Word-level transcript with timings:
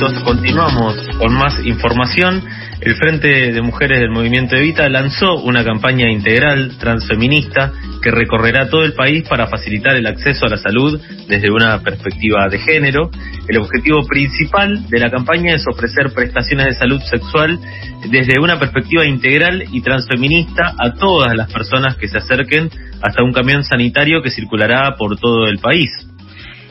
12 0.00 0.16
horas 0.16 0.22
8 0.24 0.24
minutos. 0.24 0.24
Continuamos 0.24 0.96
con 1.18 1.34
más 1.34 1.54
información. 1.64 2.42
El 2.80 2.96
Frente 2.96 3.52
de 3.52 3.60
Mujeres 3.60 4.00
del 4.00 4.10
Movimiento 4.10 4.56
Evita 4.56 4.88
lanzó 4.88 5.34
una 5.42 5.62
campaña 5.62 6.10
integral 6.10 6.78
transfeminista 6.78 7.72
que 8.02 8.10
recorrerá 8.10 8.70
todo 8.70 8.84
el 8.84 8.94
país 8.94 9.28
para 9.28 9.48
facilitar 9.48 9.94
el 9.96 10.06
acceso 10.06 10.46
a 10.46 10.48
la 10.48 10.56
salud 10.56 10.98
desde 11.28 11.50
una 11.50 11.82
perspectiva 11.82 12.48
de 12.48 12.58
género. 12.58 13.10
El 13.46 13.58
objetivo 13.58 14.06
principal 14.06 14.88
de 14.88 14.98
la 14.98 15.10
campaña 15.10 15.54
es 15.54 15.64
ofrecer 15.70 16.12
prestaciones 16.14 16.66
de 16.66 16.74
salud 16.74 17.00
sexual 17.02 17.58
desde 18.08 18.40
una 18.40 18.58
perspectiva 18.58 19.04
integral 19.04 19.64
y 19.70 19.82
transfeminista 19.82 20.74
a 20.78 20.94
todas 20.94 21.36
las 21.36 21.52
personas 21.52 21.96
que 21.96 22.08
se 22.08 22.16
acerquen 22.16 22.70
hasta 23.02 23.22
un 23.22 23.32
camión 23.32 23.62
sanitario 23.64 24.22
que 24.22 24.30
circulará 24.30 24.94
por 24.96 25.18
todo 25.18 25.46
el 25.46 25.58
país. 25.58 25.90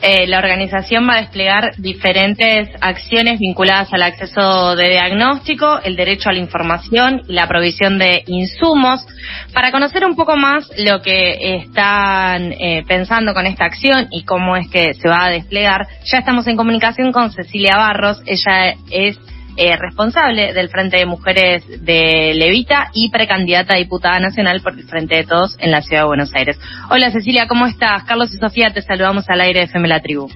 Eh, 0.02 0.26
la 0.26 0.38
organización 0.38 1.06
va 1.06 1.14
a 1.14 1.20
desplegar 1.20 1.76
diferentes 1.76 2.70
acciones 2.80 3.38
vinculadas 3.38 3.92
al 3.92 4.02
acceso 4.02 4.74
de 4.74 4.88
diagnóstico, 4.88 5.78
el 5.84 5.94
derecho 5.94 6.30
a 6.30 6.32
la 6.32 6.38
información 6.38 7.22
y 7.28 7.34
la 7.34 7.46
provisión 7.46 7.98
de 7.98 8.22
insumos. 8.26 9.06
Para 9.52 9.70
conocer 9.70 10.06
un 10.06 10.16
poco 10.16 10.36
más 10.36 10.70
lo 10.78 11.02
que 11.02 11.56
están 11.56 12.52
eh, 12.52 12.82
pensando 12.88 13.34
con 13.34 13.46
esta 13.46 13.66
acción 13.66 14.08
y 14.10 14.24
cómo 14.24 14.56
es 14.56 14.68
que 14.70 14.94
se 14.94 15.08
va 15.08 15.26
a 15.26 15.30
desplegar, 15.30 15.86
ya 16.04 16.18
estamos 16.18 16.46
en 16.46 16.56
comunicación 16.56 17.12
con 17.12 17.30
Cecilia 17.30 17.76
Barros. 17.76 18.22
Ella 18.24 18.76
es 18.90 19.18
eh, 19.60 19.76
responsable 19.76 20.54
del 20.54 20.70
Frente 20.70 20.96
de 20.96 21.04
Mujeres 21.04 21.62
de 21.84 22.32
Levita 22.34 22.88
y 22.94 23.10
precandidata 23.10 23.74
a 23.74 23.78
diputada 23.78 24.18
nacional 24.18 24.62
por 24.62 24.72
el 24.72 24.84
Frente 24.84 25.16
de 25.16 25.24
Todos 25.24 25.54
en 25.58 25.70
la 25.70 25.82
Ciudad 25.82 26.04
de 26.04 26.06
Buenos 26.08 26.34
Aires. 26.34 26.58
Hola 26.88 27.10
Cecilia, 27.10 27.46
¿cómo 27.46 27.66
estás? 27.66 28.04
Carlos 28.04 28.32
y 28.32 28.38
Sofía, 28.38 28.72
te 28.72 28.80
saludamos 28.80 29.28
al 29.28 29.42
aire 29.42 29.60
de 29.60 29.66
FM 29.66 29.86
La 29.86 30.00
Tribu. 30.00 30.30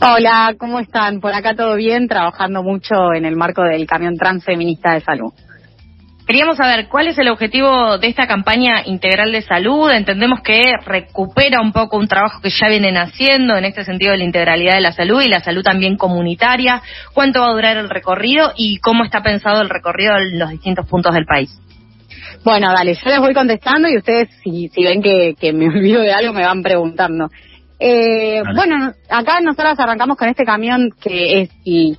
Hola, 0.00 0.54
¿cómo 0.58 0.80
están? 0.80 1.20
Por 1.20 1.34
acá 1.34 1.54
todo 1.54 1.76
bien, 1.76 2.08
trabajando 2.08 2.62
mucho 2.62 3.12
en 3.14 3.26
el 3.26 3.36
marco 3.36 3.62
del 3.62 3.86
camión 3.86 4.16
transfeminista 4.16 4.94
de 4.94 5.02
salud. 5.02 5.34
Queríamos 6.26 6.56
saber 6.56 6.88
cuál 6.88 7.06
es 7.06 7.16
el 7.18 7.28
objetivo 7.28 7.98
de 7.98 8.08
esta 8.08 8.26
campaña 8.26 8.82
integral 8.84 9.30
de 9.30 9.42
salud. 9.42 9.92
Entendemos 9.92 10.40
que 10.40 10.72
recupera 10.84 11.60
un 11.60 11.72
poco 11.72 11.98
un 11.98 12.08
trabajo 12.08 12.40
que 12.40 12.50
ya 12.50 12.68
vienen 12.68 12.96
haciendo 12.96 13.56
en 13.56 13.64
este 13.64 13.84
sentido 13.84 14.10
de 14.10 14.18
la 14.18 14.24
integralidad 14.24 14.74
de 14.74 14.80
la 14.80 14.90
salud 14.90 15.22
y 15.22 15.28
la 15.28 15.38
salud 15.38 15.62
también 15.62 15.96
comunitaria. 15.96 16.82
¿Cuánto 17.14 17.42
va 17.42 17.50
a 17.50 17.52
durar 17.52 17.76
el 17.76 17.88
recorrido 17.88 18.50
y 18.56 18.78
cómo 18.78 19.04
está 19.04 19.22
pensado 19.22 19.62
el 19.62 19.70
recorrido 19.70 20.16
en 20.16 20.40
los 20.40 20.50
distintos 20.50 20.88
puntos 20.88 21.14
del 21.14 21.26
país? 21.26 21.56
Bueno, 22.44 22.72
dale, 22.76 22.94
yo 22.94 23.08
les 23.08 23.20
voy 23.20 23.32
contestando 23.32 23.88
y 23.88 23.96
ustedes 23.96 24.28
si, 24.42 24.68
si 24.68 24.82
ven 24.82 25.00
que, 25.00 25.52
me 25.52 25.68
olvido 25.68 26.02
de 26.02 26.12
algo 26.12 26.32
me 26.32 26.44
van 26.44 26.60
preguntando. 26.60 27.28
Eh, 27.78 28.42
bueno, 28.52 28.92
acá 29.08 29.38
nosotros 29.40 29.78
arrancamos 29.78 30.16
con 30.16 30.28
este 30.28 30.44
camión 30.44 30.90
que 31.00 31.42
es 31.42 31.50
y 31.62 31.96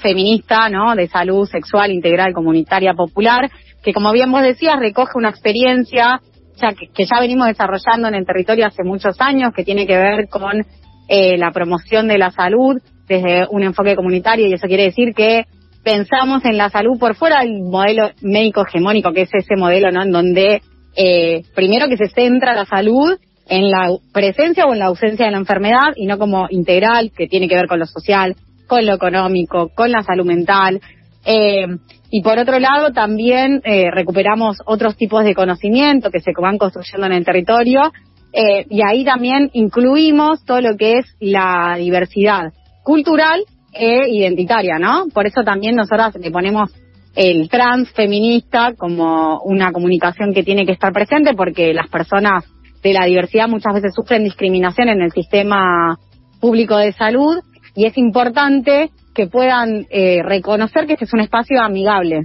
feminista, 0.00 0.68
¿no? 0.68 0.94
De 0.94 1.08
salud 1.08 1.46
sexual 1.46 1.90
integral 1.90 2.32
comunitaria 2.32 2.94
popular, 2.94 3.50
que 3.86 3.92
como 3.92 4.10
bien 4.10 4.32
vos 4.32 4.42
decías, 4.42 4.80
recoge 4.80 5.12
una 5.14 5.30
experiencia 5.30 6.20
ya 6.60 6.72
que, 6.72 7.04
ya 7.04 7.20
venimos 7.20 7.46
desarrollando 7.46 8.08
en 8.08 8.16
el 8.16 8.26
territorio 8.26 8.66
hace 8.66 8.82
muchos 8.82 9.14
años, 9.20 9.52
que 9.54 9.62
tiene 9.62 9.86
que 9.86 9.96
ver 9.96 10.28
con 10.28 10.66
eh, 11.08 11.38
la 11.38 11.52
promoción 11.52 12.08
de 12.08 12.18
la 12.18 12.32
salud 12.32 12.82
desde 13.06 13.46
un 13.48 13.62
enfoque 13.62 13.94
comunitario, 13.94 14.48
y 14.48 14.54
eso 14.54 14.66
quiere 14.66 14.86
decir 14.86 15.14
que 15.14 15.44
pensamos 15.84 16.44
en 16.44 16.56
la 16.56 16.68
salud 16.68 16.98
por 16.98 17.14
fuera 17.14 17.42
del 17.42 17.62
modelo 17.62 18.10
médico 18.22 18.66
hegemónico, 18.66 19.12
que 19.12 19.22
es 19.22 19.30
ese 19.32 19.54
modelo, 19.54 19.92
¿no? 19.92 20.02
En 20.02 20.10
donde 20.10 20.62
eh, 20.96 21.42
primero 21.54 21.86
que 21.86 21.96
se 21.96 22.08
centra 22.08 22.56
la 22.56 22.64
salud 22.64 23.16
en 23.48 23.70
la 23.70 23.90
presencia 24.12 24.66
o 24.66 24.72
en 24.72 24.80
la 24.80 24.86
ausencia 24.86 25.26
de 25.26 25.30
la 25.30 25.38
enfermedad 25.38 25.92
y 25.94 26.06
no 26.06 26.18
como 26.18 26.48
integral, 26.50 27.12
que 27.16 27.28
tiene 27.28 27.46
que 27.46 27.54
ver 27.54 27.68
con 27.68 27.78
lo 27.78 27.86
social, 27.86 28.34
con 28.66 28.84
lo 28.84 28.94
económico, 28.94 29.70
con 29.76 29.92
la 29.92 30.02
salud 30.02 30.24
mental. 30.24 30.80
Eh, 31.24 31.66
y 32.10 32.22
por 32.22 32.38
otro 32.38 32.58
lado, 32.58 32.92
también 32.92 33.60
eh, 33.64 33.90
recuperamos 33.90 34.58
otros 34.64 34.96
tipos 34.96 35.24
de 35.24 35.34
conocimiento 35.34 36.10
que 36.10 36.20
se 36.20 36.32
van 36.40 36.58
construyendo 36.58 37.06
en 37.06 37.12
el 37.12 37.24
territorio. 37.24 37.92
Eh, 38.32 38.66
y 38.68 38.80
ahí 38.86 39.04
también 39.04 39.50
incluimos 39.54 40.44
todo 40.44 40.60
lo 40.60 40.76
que 40.76 40.98
es 40.98 41.06
la 41.20 41.76
diversidad 41.78 42.52
cultural 42.82 43.42
e 43.72 44.08
identitaria, 44.10 44.78
¿no? 44.78 45.06
Por 45.12 45.26
eso 45.26 45.42
también 45.42 45.74
nosotras 45.74 46.14
le 46.16 46.30
ponemos 46.30 46.70
el 47.14 47.48
trans 47.48 47.90
feminista 47.92 48.74
como 48.76 49.40
una 49.40 49.72
comunicación 49.72 50.34
que 50.34 50.42
tiene 50.42 50.66
que 50.66 50.72
estar 50.72 50.92
presente 50.92 51.34
porque 51.34 51.72
las 51.72 51.88
personas 51.88 52.44
de 52.82 52.92
la 52.92 53.06
diversidad 53.06 53.48
muchas 53.48 53.74
veces 53.74 53.94
sufren 53.94 54.22
discriminación 54.22 54.90
en 54.90 55.00
el 55.00 55.12
sistema 55.12 55.98
público 56.40 56.76
de 56.76 56.92
salud 56.92 57.38
y 57.74 57.86
es 57.86 57.96
importante 57.96 58.90
que 59.16 59.26
puedan 59.26 59.86
eh, 59.88 60.22
reconocer 60.22 60.86
que 60.86 60.92
este 60.92 61.06
es 61.06 61.14
un 61.14 61.20
espacio 61.20 61.60
amigable. 61.62 62.20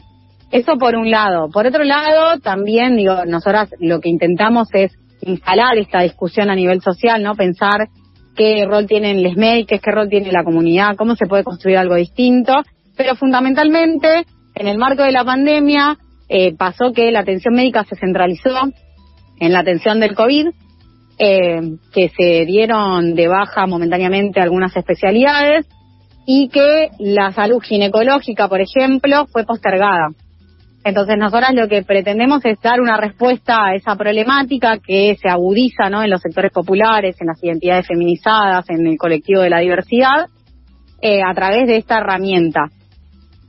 Eso 0.51 0.77
por 0.77 0.95
un 0.95 1.09
lado. 1.09 1.49
Por 1.49 1.65
otro 1.65 1.85
lado, 1.85 2.37
también, 2.41 2.97
digo, 2.97 3.25
nosotras 3.25 3.69
lo 3.79 4.01
que 4.01 4.09
intentamos 4.09 4.67
es 4.73 4.91
instalar 5.21 5.77
esta 5.77 6.01
discusión 6.01 6.49
a 6.49 6.55
nivel 6.55 6.81
social, 6.81 7.23
¿no? 7.23 7.35
Pensar 7.35 7.87
qué 8.35 8.65
rol 8.65 8.87
tienen 8.87 9.23
les 9.23 9.37
médicos, 9.37 9.79
qué 9.81 9.91
rol 9.91 10.09
tiene 10.09 10.33
la 10.33 10.43
comunidad, 10.43 10.97
cómo 10.97 11.15
se 11.15 11.27
puede 11.27 11.45
construir 11.45 11.77
algo 11.77 11.95
distinto. 11.95 12.53
Pero 12.97 13.15
fundamentalmente, 13.15 14.25
en 14.55 14.67
el 14.67 14.77
marco 14.77 15.03
de 15.03 15.13
la 15.13 15.23
pandemia, 15.23 15.97
eh, 16.27 16.53
pasó 16.57 16.91
que 16.93 17.09
la 17.11 17.21
atención 17.21 17.53
médica 17.53 17.85
se 17.85 17.95
centralizó 17.95 18.49
en 19.39 19.53
la 19.53 19.59
atención 19.59 20.01
del 20.01 20.13
COVID 20.13 20.47
eh, 21.17 21.61
que 21.93 22.09
se 22.09 22.45
dieron 22.45 23.15
de 23.15 23.29
baja 23.29 23.65
momentáneamente 23.65 24.41
algunas 24.41 24.75
especialidades 24.75 25.65
y 26.25 26.49
que 26.49 26.89
la 26.99 27.31
salud 27.31 27.61
ginecológica, 27.61 28.47
por 28.47 28.61
ejemplo, 28.61 29.25
fue 29.31 29.45
postergada. 29.45 30.09
Entonces, 30.83 31.17
nosotras 31.17 31.53
lo 31.53 31.67
que 31.67 31.83
pretendemos 31.83 32.43
es 32.43 32.59
dar 32.59 32.81
una 32.81 32.97
respuesta 32.97 33.65
a 33.65 33.75
esa 33.75 33.95
problemática 33.95 34.79
que 34.79 35.15
se 35.21 35.29
agudiza 35.29 35.89
¿no? 35.89 36.01
en 36.03 36.09
los 36.09 36.21
sectores 36.21 36.51
populares, 36.51 37.15
en 37.19 37.27
las 37.27 37.43
identidades 37.43 37.87
feminizadas, 37.87 38.67
en 38.69 38.87
el 38.87 38.97
colectivo 38.97 39.41
de 39.41 39.51
la 39.51 39.59
diversidad, 39.59 40.27
eh, 41.01 41.21
a 41.23 41.33
través 41.35 41.67
de 41.67 41.77
esta 41.77 41.99
herramienta. 41.99 42.69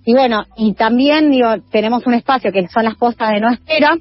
Y 0.05 0.13
bueno, 0.13 0.45
y 0.57 0.75
también 0.75 1.31
digo, 1.31 1.55
tenemos 1.71 2.07
un 2.07 2.15
espacio 2.15 2.53
que 2.53 2.67
son 2.69 2.85
las 2.85 2.97
postas 2.97 3.31
de 3.31 3.41
no 3.41 3.51
espera, 3.51 3.97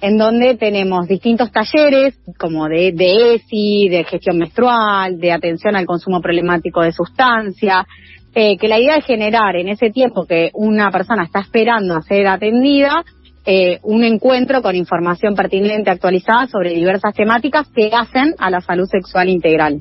en 0.00 0.16
donde 0.16 0.56
tenemos 0.56 1.06
distintos 1.06 1.52
talleres 1.52 2.18
como 2.38 2.68
de, 2.68 2.92
de 2.92 3.34
ESI, 3.34 3.88
de 3.88 4.04
gestión 4.04 4.38
menstrual, 4.38 5.18
de 5.18 5.32
atención 5.32 5.76
al 5.76 5.86
consumo 5.86 6.20
problemático 6.20 6.82
de 6.82 6.92
sustancia, 6.92 7.86
eh, 8.34 8.56
que 8.56 8.68
la 8.68 8.78
idea 8.78 8.96
es 8.96 9.04
generar 9.04 9.56
en 9.56 9.68
ese 9.68 9.90
tiempo 9.90 10.26
que 10.26 10.50
una 10.54 10.90
persona 10.90 11.24
está 11.24 11.40
esperando 11.40 11.96
a 11.96 12.02
ser 12.02 12.26
atendida, 12.26 13.04
eh, 13.44 13.78
un 13.82 14.04
encuentro 14.04 14.62
con 14.62 14.76
información 14.76 15.34
pertinente 15.34 15.90
actualizada 15.90 16.46
sobre 16.46 16.74
diversas 16.74 17.14
temáticas 17.14 17.68
que 17.74 17.90
hacen 17.92 18.34
a 18.38 18.50
la 18.50 18.60
salud 18.60 18.86
sexual 18.86 19.28
integral. 19.28 19.80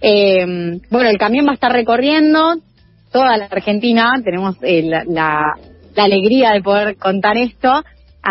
Eh, 0.00 0.80
bueno, 0.90 1.08
el 1.08 1.18
camión 1.18 1.46
va 1.46 1.52
a 1.52 1.54
estar 1.54 1.72
recorriendo 1.72 2.56
toda 3.12 3.36
la 3.36 3.46
Argentina, 3.46 4.12
tenemos 4.24 4.56
eh, 4.62 4.82
la, 4.82 5.04
la, 5.04 5.54
la 5.94 6.04
alegría 6.04 6.52
de 6.52 6.62
poder 6.62 6.96
contar 6.96 7.36
esto, 7.36 7.82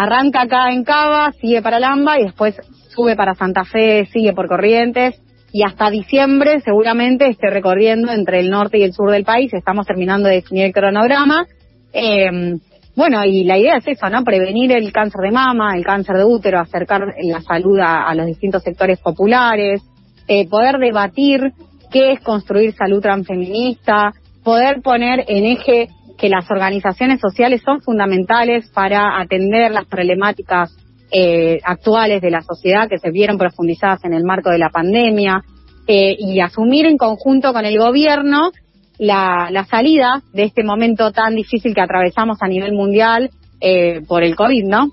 arranca 0.03 0.41
acá 0.41 0.71
en 0.71 0.83
Cava, 0.83 1.31
sigue 1.39 1.61
para 1.61 1.79
Lamba 1.79 2.19
y 2.19 2.23
después 2.23 2.55
sube 2.89 3.15
para 3.15 3.35
Santa 3.35 3.65
Fe, 3.65 4.05
sigue 4.05 4.33
por 4.33 4.47
Corrientes 4.47 5.21
y 5.51 5.63
hasta 5.63 5.89
diciembre 5.89 6.59
seguramente 6.61 7.27
esté 7.27 7.49
recorriendo 7.49 8.11
entre 8.11 8.39
el 8.39 8.49
norte 8.49 8.77
y 8.77 8.83
el 8.83 8.93
sur 8.93 9.11
del 9.11 9.23
país. 9.23 9.53
Estamos 9.53 9.85
terminando 9.88 10.29
de 10.29 10.35
definir 10.35 10.65
el 10.65 10.74
cronograma. 10.74 11.45
Eh, 11.91 12.59
bueno, 12.95 13.24
y 13.24 13.45
la 13.45 13.57
idea 13.57 13.77
es 13.77 13.88
eso, 13.88 14.09
¿no? 14.09 14.24
Prevenir 14.24 14.71
el 14.74 14.91
cáncer 14.91 15.21
de 15.21 15.31
mama, 15.31 15.75
el 15.75 15.85
cáncer 15.85 16.18
de 16.18 16.25
útero, 16.25 16.59
acercar 16.59 17.01
la 17.24 17.41
salud 17.41 17.79
a, 17.79 18.13
los 18.13 18.25
distintos 18.25 18.62
sectores 18.62 19.00
populares, 19.00 19.81
eh, 20.27 20.47
poder 20.47 20.77
debatir 20.77 21.53
qué 21.91 22.12
es 22.12 22.19
construir 22.19 22.74
salud 22.74 23.01
transfeminista, 23.01 24.12
poder 24.44 24.81
poner 24.81 25.24
en 25.27 25.45
eje 25.45 25.88
que 26.19 26.30
las 26.30 26.51
organizaciones 26.51 27.21
sociales 27.21 27.62
son 27.63 27.81
fundamentales 27.81 28.69
para 28.71 29.19
atender 29.19 29.71
las 29.71 29.86
problemáticas 29.86 30.75
eh, 31.12 31.60
actuales 31.63 32.21
de 32.21 32.30
la 32.30 32.42
sociedad 32.42 32.89
que 32.89 33.00
se 33.00 33.10
vieron 33.10 33.38
profundizadas 33.38 34.04
en 34.04 34.13
el 34.13 34.24
marco 34.24 34.51
de 34.51 34.60
la 34.60 34.69
pandemia 34.69 35.42
eh, 35.88 36.16
y 36.19 36.39
asumir 36.42 36.86
en 36.86 36.98
conjunto 36.98 37.54
con 37.54 37.66
el 37.66 37.80
gobierno 37.80 38.51
la, 39.00 39.48
la, 39.50 39.63
salida 39.66 40.21
de 40.33 40.44
este 40.44 40.63
momento 40.63 41.12
tan 41.12 41.36
difícil 41.36 41.74
que 41.74 41.81
atravesamos 41.81 42.38
a 42.42 42.48
nivel 42.48 42.74
mundial 42.74 43.31
eh, 43.62 44.01
por 44.07 44.24
el 44.24 44.36
COVID, 44.36 44.65
¿no? 44.65 44.92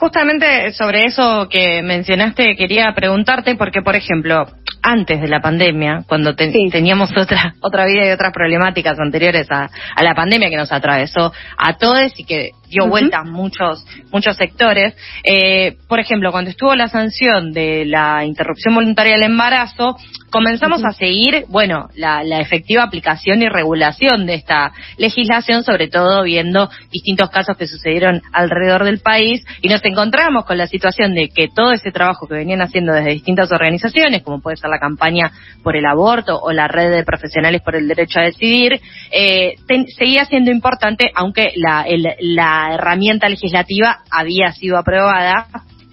Justamente 0.00 0.72
sobre 0.72 1.04
eso 1.04 1.46
que 1.50 1.82
mencionaste 1.82 2.56
quería 2.56 2.90
preguntarte 2.94 3.54
porque, 3.54 3.82
por 3.82 3.94
ejemplo, 3.94 4.46
antes 4.82 5.20
de 5.20 5.28
la 5.28 5.42
pandemia, 5.42 6.04
cuando 6.08 6.34
teníamos 6.34 7.10
otra 7.14 7.52
otra 7.60 7.84
vida 7.84 8.06
y 8.06 8.10
otras 8.10 8.32
problemáticas 8.32 8.98
anteriores 8.98 9.46
a, 9.50 9.68
la 10.02 10.14
pandemia 10.14 10.48
que 10.48 10.56
nos 10.56 10.72
atravesó 10.72 11.34
a 11.58 11.76
todos 11.76 12.18
y 12.18 12.24
que 12.24 12.52
dio 12.70 12.86
vuelta 12.88 13.18
a 13.18 13.24
muchos, 13.24 13.84
muchos 14.10 14.36
sectores. 14.36 14.94
Eh, 15.24 15.76
por 15.88 16.00
ejemplo, 16.00 16.32
cuando 16.32 16.50
estuvo 16.50 16.74
la 16.74 16.88
sanción 16.88 17.52
de 17.52 17.84
la 17.84 18.24
interrupción 18.24 18.74
voluntaria 18.74 19.14
del 19.14 19.24
embarazo, 19.24 19.96
comenzamos 20.30 20.84
a 20.84 20.92
seguir, 20.92 21.44
bueno, 21.48 21.88
la, 21.96 22.22
la, 22.22 22.38
efectiva 22.38 22.84
aplicación 22.84 23.42
y 23.42 23.48
regulación 23.48 24.26
de 24.26 24.34
esta 24.34 24.72
legislación, 24.96 25.64
sobre 25.64 25.88
todo 25.88 26.22
viendo 26.22 26.70
distintos 26.90 27.30
casos 27.30 27.56
que 27.56 27.66
sucedieron 27.66 28.22
alrededor 28.32 28.84
del 28.84 29.00
país 29.00 29.44
y 29.60 29.68
nos 29.68 29.84
encontramos 29.84 30.44
con 30.44 30.56
la 30.56 30.68
situación 30.68 31.14
de 31.14 31.28
que 31.28 31.48
todo 31.48 31.72
ese 31.72 31.90
trabajo 31.90 32.26
que 32.26 32.34
venían 32.34 32.62
haciendo 32.62 32.92
desde 32.92 33.10
distintas 33.10 33.50
organizaciones, 33.50 34.22
como 34.22 34.40
puede 34.40 34.56
ser 34.56 34.70
la 34.70 34.78
campaña 34.78 35.32
por 35.62 35.76
el 35.76 35.84
aborto 35.86 36.38
o 36.40 36.52
la 36.52 36.68
red 36.68 36.90
de 36.90 37.04
profesionales 37.04 37.60
por 37.62 37.74
el 37.74 37.88
derecho 37.88 38.20
a 38.20 38.24
decidir, 38.24 38.80
eh, 39.10 39.56
seguía 39.98 40.24
siendo 40.24 40.50
importante, 40.50 41.10
aunque 41.14 41.52
la, 41.56 41.84
la 42.20 42.59
herramienta 42.74 43.28
legislativa 43.28 44.00
había 44.10 44.52
sido 44.52 44.76
aprobada 44.78 45.46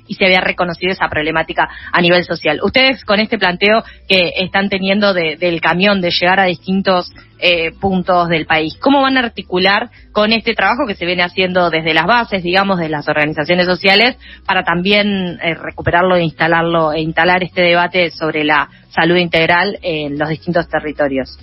y 0.07 0.15
se 0.15 0.25
había 0.25 0.41
reconocido 0.41 0.91
esa 0.91 1.09
problemática 1.09 1.67
a 1.91 2.01
nivel 2.01 2.23
social. 2.23 2.59
Ustedes 2.63 3.03
con 3.03 3.19
este 3.19 3.37
planteo 3.37 3.83
que 4.07 4.33
están 4.37 4.69
teniendo 4.69 5.13
del 5.13 5.61
camión 5.61 6.01
de 6.01 6.11
llegar 6.11 6.39
a 6.39 6.45
distintos 6.45 7.11
eh, 7.39 7.71
puntos 7.79 8.29
del 8.29 8.45
país, 8.45 8.77
¿cómo 8.79 9.01
van 9.01 9.17
a 9.17 9.21
articular 9.21 9.89
con 10.11 10.33
este 10.33 10.55
trabajo 10.55 10.87
que 10.87 10.95
se 10.95 11.05
viene 11.05 11.23
haciendo 11.23 11.69
desde 11.69 11.93
las 11.93 12.05
bases, 12.05 12.41
digamos, 12.41 12.79
de 12.79 12.89
las 12.89 13.07
organizaciones 13.07 13.67
sociales, 13.67 14.17
para 14.45 14.63
también 14.63 15.37
eh, 15.43 15.53
recuperarlo 15.53 16.15
e 16.15 16.23
instalarlo 16.23 16.93
e 16.93 17.01
instalar 17.01 17.43
este 17.43 17.61
debate 17.61 18.09
sobre 18.11 18.43
la 18.43 18.69
salud 18.89 19.17
integral 19.17 19.77
en 19.83 20.17
los 20.17 20.29
distintos 20.29 20.67
territorios? 20.67 21.37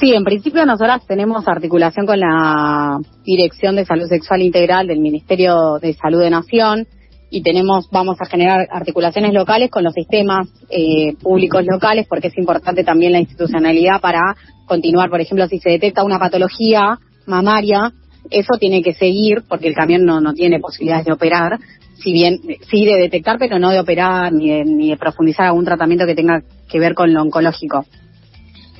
Sí, 0.00 0.12
en 0.12 0.24
principio 0.24 0.66
nosotras 0.66 1.06
tenemos 1.06 1.46
articulación 1.46 2.04
con 2.04 2.18
la 2.18 2.98
Dirección 3.24 3.76
de 3.76 3.84
Salud 3.84 4.08
Sexual 4.08 4.42
Integral 4.42 4.88
del 4.88 4.98
Ministerio 4.98 5.78
de 5.80 5.94
Salud 5.94 6.20
de 6.20 6.30
Nación 6.30 6.88
y 7.30 7.42
tenemos, 7.42 7.88
vamos 7.92 8.16
a 8.20 8.26
generar 8.26 8.66
articulaciones 8.72 9.32
locales 9.32 9.70
con 9.70 9.84
los 9.84 9.94
sistemas 9.94 10.48
eh, 10.68 11.14
públicos 11.22 11.64
locales 11.64 12.06
porque 12.08 12.26
es 12.26 12.36
importante 12.38 12.82
también 12.82 13.12
la 13.12 13.20
institucionalidad 13.20 14.00
para 14.00 14.34
continuar, 14.66 15.10
por 15.10 15.20
ejemplo, 15.20 15.46
si 15.46 15.60
se 15.60 15.70
detecta 15.70 16.02
una 16.02 16.18
patología 16.18 16.98
mamaria, 17.26 17.92
eso 18.30 18.54
tiene 18.58 18.82
que 18.82 18.94
seguir 18.94 19.44
porque 19.48 19.68
el 19.68 19.74
camión 19.74 20.04
no, 20.04 20.20
no 20.20 20.32
tiene 20.34 20.58
posibilidades 20.58 21.06
de 21.06 21.12
operar, 21.12 21.60
si 22.02 22.12
bien 22.12 22.40
sí 22.68 22.84
de 22.84 22.96
detectar, 22.96 23.38
pero 23.38 23.60
no 23.60 23.70
de 23.70 23.78
operar 23.78 24.32
ni 24.32 24.50
de, 24.50 24.64
ni 24.64 24.90
de 24.90 24.96
profundizar 24.96 25.46
algún 25.46 25.64
tratamiento 25.64 26.04
que 26.04 26.16
tenga 26.16 26.42
que 26.68 26.80
ver 26.80 26.94
con 26.94 27.14
lo 27.14 27.22
oncológico. 27.22 27.84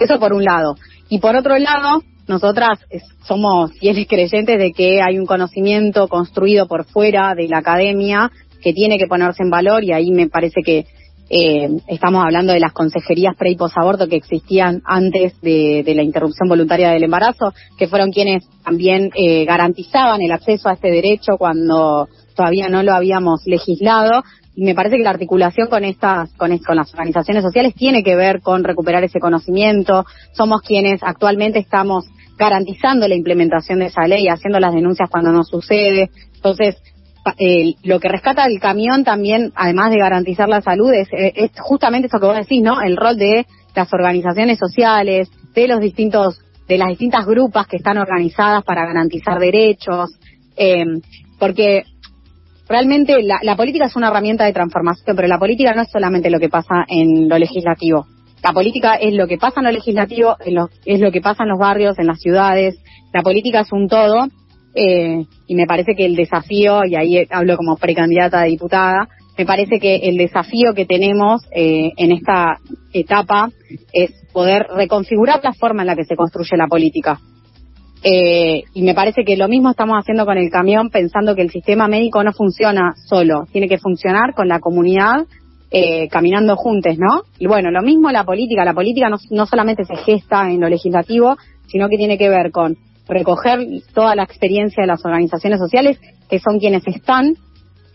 Eso 0.01 0.19
por 0.19 0.33
un 0.33 0.43
lado. 0.43 0.75
Y 1.09 1.19
por 1.19 1.37
otro 1.37 1.59
lado, 1.59 2.03
nosotras 2.27 2.79
somos 3.27 3.73
fieles 3.79 4.07
creyentes 4.09 4.59
de 4.59 4.73
que 4.73 5.03
hay 5.03 5.19
un 5.19 5.27
conocimiento 5.27 6.09
construido 6.09 6.67
por 6.67 6.85
fuera 6.85 7.35
de 7.35 7.49
la 7.49 7.59
academia 7.59 8.31
que 8.63 8.73
tiene 8.73 8.99
que 8.99 9.07
ponerse 9.07 9.43
en 9.43 9.51
valor 9.51 9.85
y 9.85 9.93
ahí 9.93 10.11
me 10.11 10.29
parece 10.29 10.63
que 10.65 10.87
eh, 11.31 11.69
estamos 11.89 12.23
hablando 12.23 12.53
de 12.53 12.61
las 12.61 12.73
consejerías 12.73 13.35
pre 13.37 13.51
y 13.51 13.57
posaborto 13.57 14.09
que 14.09 14.17
existían 14.17 14.83
antes 14.85 15.41
de, 15.41 15.83
la 15.95 16.03
interrupción 16.03 16.49
voluntaria 16.49 16.91
del 16.91 17.05
embarazo, 17.05 17.53
que 17.79 17.89
fueron 17.89 18.11
quienes 18.11 18.45
también 18.63 19.11
eh, 19.17 19.45
garantizaban 19.45 20.21
el 20.23 20.33
acceso 20.33 20.69
a 20.69 20.75
este 20.75 20.91
derecho 20.91 21.37
cuando 21.39 22.09
todavía 22.37 22.69
no 22.69 22.83
lo 22.83 22.93
habíamos 22.93 23.43
legislado. 23.47 24.23
Y 24.57 24.65
me 24.65 24.75
parece 24.75 24.97
que 24.97 25.03
la 25.03 25.11
articulación 25.11 25.69
con 25.69 25.85
estas, 25.85 26.33
con, 26.35 26.57
con 26.59 26.77
las 26.77 26.93
organizaciones 26.93 27.43
sociales 27.43 27.75
tiene 27.75 28.03
que 28.03 28.15
ver 28.15 28.41
con 28.41 28.63
recuperar 28.63 29.03
ese 29.03 29.19
conocimiento. 29.19 30.05
Somos 30.33 30.63
quienes 30.63 31.03
actualmente 31.03 31.59
estamos 31.59 32.07
garantizando 32.37 33.09
la 33.09 33.15
implementación 33.15 33.81
de 33.81 33.87
esa 33.87 34.07
ley, 34.07 34.29
haciendo 34.29 34.61
las 34.61 34.75
denuncias 34.75 35.11
cuando 35.11 35.33
no 35.33 35.45
sucede. 35.45 36.11
Entonces, 36.35 36.77
eh, 37.39 37.75
lo 37.83 38.01
que 38.01 38.09
rescata 38.09 38.45
el 38.47 38.61
camión 38.61 39.03
también, 39.03 39.53
además 39.55 39.91
de 39.91 39.99
garantizar 39.99 40.49
la 40.49 40.61
salud, 40.61 40.93
es, 40.93 41.09
eh, 41.13 41.33
es, 41.35 41.51
justamente 41.59 42.09
eso 42.09 42.21
que 42.21 42.27
vos 42.27 42.37
decís, 42.37 42.63
¿no? 42.63 42.81
El 42.83 42.97
rol 42.97 43.17
de 43.17 43.47
las 43.75 43.93
organizaciones 43.93 44.59
sociales, 44.59 45.31
de 45.55 45.69
los 45.69 45.81
distintos, 45.81 46.39
de 46.69 46.79
las 46.79 46.89
distintas 46.89 47.25
grupas 47.27 47.67
que 47.67 47.77
están 47.77 47.99
organizadas 47.99 48.63
para 48.65 48.87
garantizar 48.87 49.39
derechos, 49.39 50.11
eh, 50.57 50.85
porque 51.39 51.85
realmente 52.69 53.17
la, 53.23 53.57
política 53.57 53.87
es 53.87 53.97
una 53.97 54.09
herramienta 54.09 54.45
de 54.45 54.53
transformación, 54.53 55.17
pero 55.17 55.29
la 55.29 55.39
política 55.39 55.75
no 55.75 55.83
es 55.83 55.91
solamente 55.91 56.31
lo 56.31 56.41
que 56.41 56.49
pasa 56.49 56.85
en 56.89 57.29
lo 57.29 57.39
legislativo. 57.39 58.07
La 58.43 58.53
política 58.53 58.95
es 58.97 59.15
lo 59.15 59.27
que 59.27 59.39
pasa 59.39 59.61
en 59.61 59.65
lo 59.65 59.73
legislativo, 59.73 60.37
es 60.85 61.01
lo 61.01 61.11
que 61.11 61.21
pasa 61.21 61.45
en 61.45 61.49
los 61.49 61.59
barrios, 61.59 61.99
en 61.99 62.07
las 62.07 62.21
ciudades. 62.21 62.77
La 63.13 63.23
política 63.23 63.61
es 63.61 63.73
un 63.73 63.89
todo 63.89 64.27
eh, 64.75 65.25
y 65.47 65.55
me 65.55 65.67
parece 65.67 65.95
que 65.97 66.05
el 66.05 66.17
desafío, 66.17 66.85
y 66.85 66.97
ahí 66.97 67.27
hablo 67.31 67.57
como 67.57 67.77
precandidata 67.77 68.43
a 68.43 68.45
diputada, 68.45 69.09
me 69.37 69.47
parece 69.47 69.81
que 69.81 69.97
el 69.97 70.17
desafío 70.17 70.75
que 70.75 70.87
tenemos 70.87 71.43
eh, 71.53 71.91
en 71.97 72.13
esta 72.13 72.59
etapa 72.93 73.51
es 73.93 74.11
poder 74.33 74.67
reconfigurar 74.75 75.41
la 75.43 75.53
forma 75.53 75.83
en 75.83 75.89
la 75.89 75.97
que 75.97 76.05
se 76.05 76.17
construye 76.17 76.57
la 76.57 76.69
política. 76.69 77.19
Eh, 78.07 78.65
y 78.75 78.83
me 78.83 78.95
parece 78.95 79.25
que 79.25 79.35
lo 79.35 79.49
mismo 79.49 79.71
estamos 79.71 79.97
haciendo 79.99 80.27
con 80.27 80.37
el 80.37 80.51
camión, 80.51 80.91
pensando 80.91 81.35
que 81.35 81.41
el 81.41 81.51
sistema 81.51 81.89
médico 81.89 82.23
no 82.23 82.35
funciona 82.35 82.93
solo, 83.07 83.47
tiene 83.51 83.67
que 83.67 83.79
funcionar 83.79 84.35
con 84.35 84.47
la 84.47 84.61
comunidad, 84.61 85.25
eh, 85.71 86.09
caminando 86.09 86.55
juntos, 86.55 86.99
¿no? 86.99 87.23
Y 87.39 87.47
bueno, 87.47 87.71
lo 87.71 87.81
mismo 87.81 88.11
la 88.11 88.25
política, 88.25 88.63
la 88.63 88.75
política 88.75 89.09
no, 89.09 89.17
no 89.31 89.47
solamente 89.47 89.87
se 89.87 89.97
gesta 89.97 90.51
en 90.51 90.61
lo 90.61 90.69
legislativo, 90.69 91.39
sino 91.67 91.89
que 91.89 91.97
tiene 91.97 92.19
que 92.19 92.29
ver 92.29 92.51
con 92.51 92.77
recoger 93.09 93.61
toda 93.95 94.15
la 94.15 94.25
experiencia 94.25 94.83
de 94.83 94.87
las 94.87 95.03
organizaciones 95.03 95.59
sociales, 95.59 95.99
que 96.29 96.41
son 96.41 96.59
quienes 96.59 96.87
están 96.87 97.37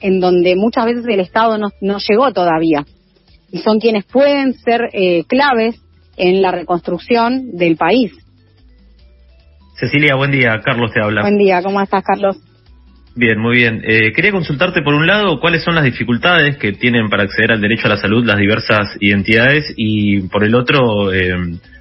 en 0.01 0.19
donde 0.19 0.55
muchas 0.55 0.85
veces 0.85 1.05
el 1.07 1.19
Estado 1.19 1.59
no, 1.59 1.69
no 1.81 1.97
llegó 1.99 2.31
todavía. 2.33 2.83
Y 3.51 3.59
son 3.59 3.79
quienes 3.79 4.05
pueden 4.05 4.53
ser 4.53 4.89
eh, 4.91 5.23
claves 5.25 5.79
en 6.17 6.41
la 6.41 6.51
reconstrucción 6.51 7.51
del 7.53 7.77
país. 7.77 8.11
Cecilia, 9.79 10.15
buen 10.15 10.31
día. 10.31 10.59
Carlos 10.63 10.91
te 10.91 11.01
habla. 11.01 11.21
Buen 11.21 11.37
día, 11.37 11.61
¿cómo 11.63 11.81
estás, 11.81 12.03
Carlos? 12.03 12.37
Bien, 13.15 13.39
muy 13.39 13.55
bien. 13.55 13.81
Eh, 13.87 14.11
quería 14.13 14.31
consultarte 14.31 14.81
por 14.81 14.93
un 14.93 15.07
lado 15.07 15.39
cuáles 15.39 15.63
son 15.63 15.75
las 15.75 15.85
dificultades 15.85 16.57
que 16.57 16.73
tienen 16.73 17.09
para 17.09 17.23
acceder 17.23 17.53
al 17.53 17.61
derecho 17.61 17.87
a 17.87 17.91
la 17.91 17.97
salud 17.97 18.25
las 18.25 18.37
diversas 18.37 18.97
identidades 18.99 19.73
y 19.77 20.21
por 20.27 20.43
el 20.43 20.53
otro, 20.53 21.13
eh, 21.13 21.33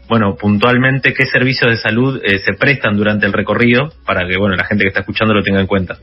bueno, 0.09 0.37
puntualmente 0.37 1.13
qué 1.13 1.27
servicios 1.27 1.73
de 1.73 1.77
salud 1.77 2.21
eh, 2.25 2.39
se 2.39 2.55
prestan 2.55 2.97
durante 2.97 3.27
el 3.27 3.33
recorrido 3.33 3.89
para 4.07 4.27
que, 4.29 4.39
bueno, 4.39 4.55
la 4.55 4.65
gente 4.65 4.85
que 4.85 4.89
está 4.89 5.01
escuchando 5.01 5.35
lo 5.35 5.43
tenga 5.43 5.61
en 5.61 5.67
cuenta. 5.67 5.97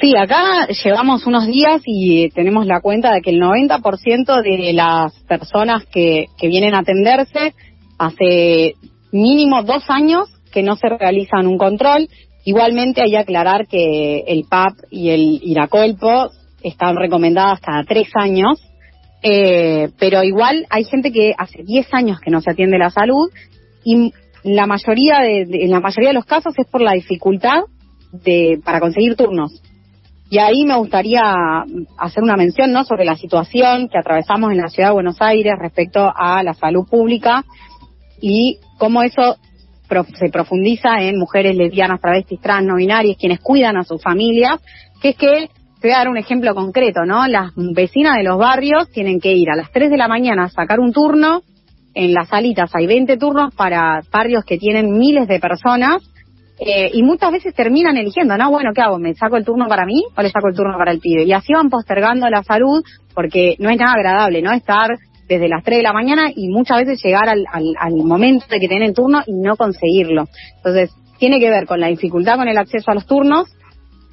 Sí, 0.00 0.14
acá 0.16 0.66
llevamos 0.84 1.26
unos 1.26 1.46
días 1.46 1.80
y 1.86 2.28
tenemos 2.30 2.66
la 2.66 2.80
cuenta 2.80 3.14
de 3.14 3.22
que 3.22 3.30
el 3.30 3.40
90% 3.40 4.42
de 4.42 4.72
las 4.72 5.12
personas 5.28 5.86
que, 5.86 6.26
que 6.38 6.48
vienen 6.48 6.74
a 6.74 6.80
atenderse 6.80 7.54
hace 7.98 8.74
mínimo 9.12 9.62
dos 9.62 9.84
años 9.88 10.35
que 10.56 10.62
no 10.62 10.76
se 10.76 10.88
realizan 10.88 11.46
un 11.46 11.58
control. 11.58 12.08
Igualmente 12.44 13.02
hay 13.02 13.10
que 13.10 13.18
aclarar 13.18 13.66
que 13.66 14.20
el 14.26 14.44
PAP 14.48 14.72
y 14.90 15.10
el 15.10 15.40
Iracolpo 15.42 16.30
están 16.62 16.96
recomendadas 16.96 17.60
cada 17.60 17.84
tres 17.84 18.08
años 18.14 18.58
eh, 19.28 19.90
pero 19.98 20.22
igual 20.22 20.66
hay 20.70 20.84
gente 20.84 21.10
que 21.10 21.32
hace 21.36 21.64
10 21.64 21.92
años 21.92 22.20
que 22.20 22.30
no 22.30 22.40
se 22.40 22.52
atiende 22.52 22.78
la 22.78 22.90
salud 22.90 23.28
y 23.82 24.12
la 24.44 24.66
mayoría 24.66 25.20
de, 25.20 25.42
en 25.64 25.70
la 25.70 25.80
mayoría 25.80 26.10
de 26.10 26.14
los 26.14 26.26
casos 26.26 26.54
es 26.56 26.66
por 26.68 26.80
la 26.80 26.92
dificultad 26.92 27.64
de 28.12 28.60
para 28.64 28.78
conseguir 28.78 29.16
turnos. 29.16 29.60
Y 30.30 30.38
ahí 30.38 30.64
me 30.64 30.76
gustaría 30.76 31.22
hacer 31.98 32.22
una 32.22 32.36
mención 32.36 32.72
¿no? 32.72 32.84
sobre 32.84 33.04
la 33.04 33.16
situación 33.16 33.88
que 33.88 33.98
atravesamos 33.98 34.52
en 34.52 34.58
la 34.58 34.68
ciudad 34.68 34.90
de 34.90 34.94
Buenos 34.94 35.20
Aires 35.20 35.54
respecto 35.60 36.12
a 36.14 36.42
la 36.42 36.54
salud 36.54 36.86
pública 36.88 37.44
y 38.20 38.58
cómo 38.78 39.02
eso 39.02 39.36
se 40.18 40.28
profundiza 40.30 41.00
en 41.00 41.18
mujeres 41.18 41.56
lesbianas, 41.56 42.00
travestis, 42.00 42.40
trans, 42.40 42.66
no 42.66 42.76
binarias, 42.76 43.16
quienes 43.18 43.40
cuidan 43.40 43.76
a 43.76 43.84
sus 43.84 44.02
familias, 44.02 44.60
que 45.00 45.10
es 45.10 45.16
que 45.16 45.48
te 45.80 45.88
voy 45.88 45.94
a 45.94 45.98
dar 45.98 46.08
un 46.08 46.16
ejemplo 46.16 46.54
concreto, 46.54 47.04
¿no? 47.04 47.26
Las 47.26 47.52
vecinas 47.54 48.16
de 48.16 48.24
los 48.24 48.38
barrios 48.38 48.90
tienen 48.90 49.20
que 49.20 49.32
ir 49.34 49.50
a 49.50 49.56
las 49.56 49.70
3 49.70 49.90
de 49.90 49.96
la 49.96 50.08
mañana 50.08 50.44
a 50.44 50.48
sacar 50.48 50.80
un 50.80 50.92
turno. 50.92 51.42
En 51.94 52.12
las 52.12 52.28
salitas 52.28 52.70
hay 52.74 52.86
20 52.86 53.16
turnos 53.16 53.54
para 53.54 54.00
barrios 54.10 54.44
que 54.44 54.58
tienen 54.58 54.98
miles 54.98 55.28
de 55.28 55.38
personas. 55.38 56.02
Eh, 56.58 56.90
y 56.94 57.02
muchas 57.02 57.30
veces 57.32 57.54
terminan 57.54 57.98
eligiendo, 57.98 58.36
¿no? 58.38 58.50
Bueno, 58.50 58.70
¿qué 58.74 58.80
hago? 58.80 58.98
¿Me 58.98 59.14
saco 59.14 59.36
el 59.36 59.44
turno 59.44 59.66
para 59.68 59.84
mí 59.84 60.02
o 60.16 60.22
le 60.22 60.30
saco 60.30 60.48
el 60.48 60.56
turno 60.56 60.78
para 60.78 60.90
el 60.90 61.00
pibe? 61.00 61.24
Y 61.24 61.32
así 61.32 61.52
van 61.52 61.68
postergando 61.68 62.28
la 62.30 62.42
salud 62.42 62.82
porque 63.14 63.56
no 63.58 63.68
es 63.68 63.76
nada 63.76 63.92
agradable, 63.92 64.40
¿no? 64.40 64.52
Estar 64.52 64.88
desde 65.28 65.48
las 65.48 65.64
3 65.64 65.78
de 65.78 65.82
la 65.82 65.92
mañana 65.92 66.30
y 66.34 66.48
muchas 66.48 66.78
veces 66.78 67.02
llegar 67.02 67.28
al, 67.28 67.44
al, 67.52 67.74
al 67.78 67.94
momento 67.96 68.46
de 68.48 68.60
que 68.60 68.68
tienen 68.68 68.94
turno 68.94 69.22
y 69.26 69.32
no 69.32 69.56
conseguirlo. 69.56 70.24
Entonces, 70.56 70.90
tiene 71.18 71.40
que 71.40 71.50
ver 71.50 71.66
con 71.66 71.80
la 71.80 71.88
dificultad 71.88 72.36
con 72.36 72.48
el 72.48 72.58
acceso 72.58 72.90
a 72.90 72.94
los 72.94 73.06
turnos, 73.06 73.48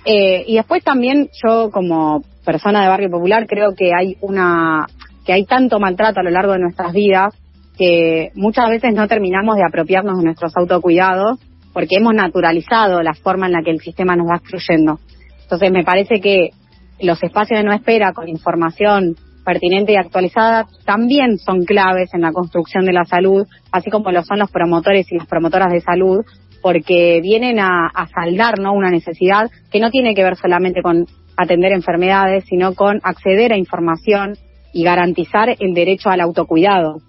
eh, 0.05 0.43
y 0.47 0.55
después 0.55 0.83
también 0.83 1.29
yo 1.43 1.69
como 1.71 2.23
persona 2.45 2.81
de 2.81 2.89
barrio 2.89 3.09
popular 3.09 3.47
creo 3.47 3.73
que 3.75 3.91
hay 3.97 4.17
una 4.21 4.85
que 5.25 5.31
hay 5.31 5.45
tanto 5.45 5.79
maltrato 5.79 6.19
a 6.19 6.23
lo 6.23 6.29
largo 6.29 6.51
de 6.51 6.59
nuestras 6.59 6.91
vidas 6.91 7.33
que 7.77 8.31
muchas 8.35 8.69
veces 8.69 8.93
no 8.93 9.07
terminamos 9.07 9.55
de 9.55 9.63
apropiarnos 9.65 10.17
de 10.17 10.25
nuestros 10.25 10.55
autocuidados 10.57 11.39
porque 11.71 11.95
hemos 11.95 12.13
naturalizado 12.13 13.01
la 13.01 13.13
forma 13.13 13.45
en 13.45 13.53
la 13.53 13.63
que 13.63 13.71
el 13.71 13.79
sistema 13.79 14.15
nos 14.15 14.27
va 14.27 14.35
excluyendo. 14.35 14.99
Entonces 15.43 15.71
me 15.71 15.83
parece 15.83 16.19
que 16.19 16.49
los 16.99 17.23
espacios 17.23 17.59
de 17.59 17.63
no 17.63 17.73
espera 17.73 18.11
con 18.11 18.27
información 18.27 19.15
pertinente 19.43 19.93
y 19.93 19.95
actualizada 19.95 20.65
también 20.85 21.37
son 21.37 21.63
claves 21.63 22.13
en 22.13 22.21
la 22.21 22.31
construcción 22.31 22.85
de 22.85 22.93
la 22.93 23.05
salud, 23.05 23.45
así 23.71 23.89
como 23.89 24.11
lo 24.11 24.23
son 24.23 24.39
los 24.39 24.51
promotores 24.51 25.11
y 25.11 25.17
las 25.17 25.27
promotoras 25.27 25.71
de 25.71 25.81
salud, 25.81 26.25
porque 26.61 27.19
vienen 27.21 27.59
a, 27.59 27.91
saldar 28.13 28.59
¿no? 28.59 28.73
una 28.73 28.89
necesidad 28.89 29.51
que 29.71 29.79
no 29.79 29.91
tiene 29.91 30.15
que 30.15 30.23
ver 30.23 30.37
solamente 30.37 30.81
con 30.81 31.05
atender 31.35 31.73
enfermedades, 31.73 32.45
sino 32.47 32.73
con 32.73 32.99
acceder 33.03 33.53
a 33.53 33.57
información 33.57 34.35
y 34.71 34.83
garantizar 34.83 35.55
el 35.59 35.73
derecho 35.73 36.09
al 36.09 36.21
autocuidado. 36.21 37.01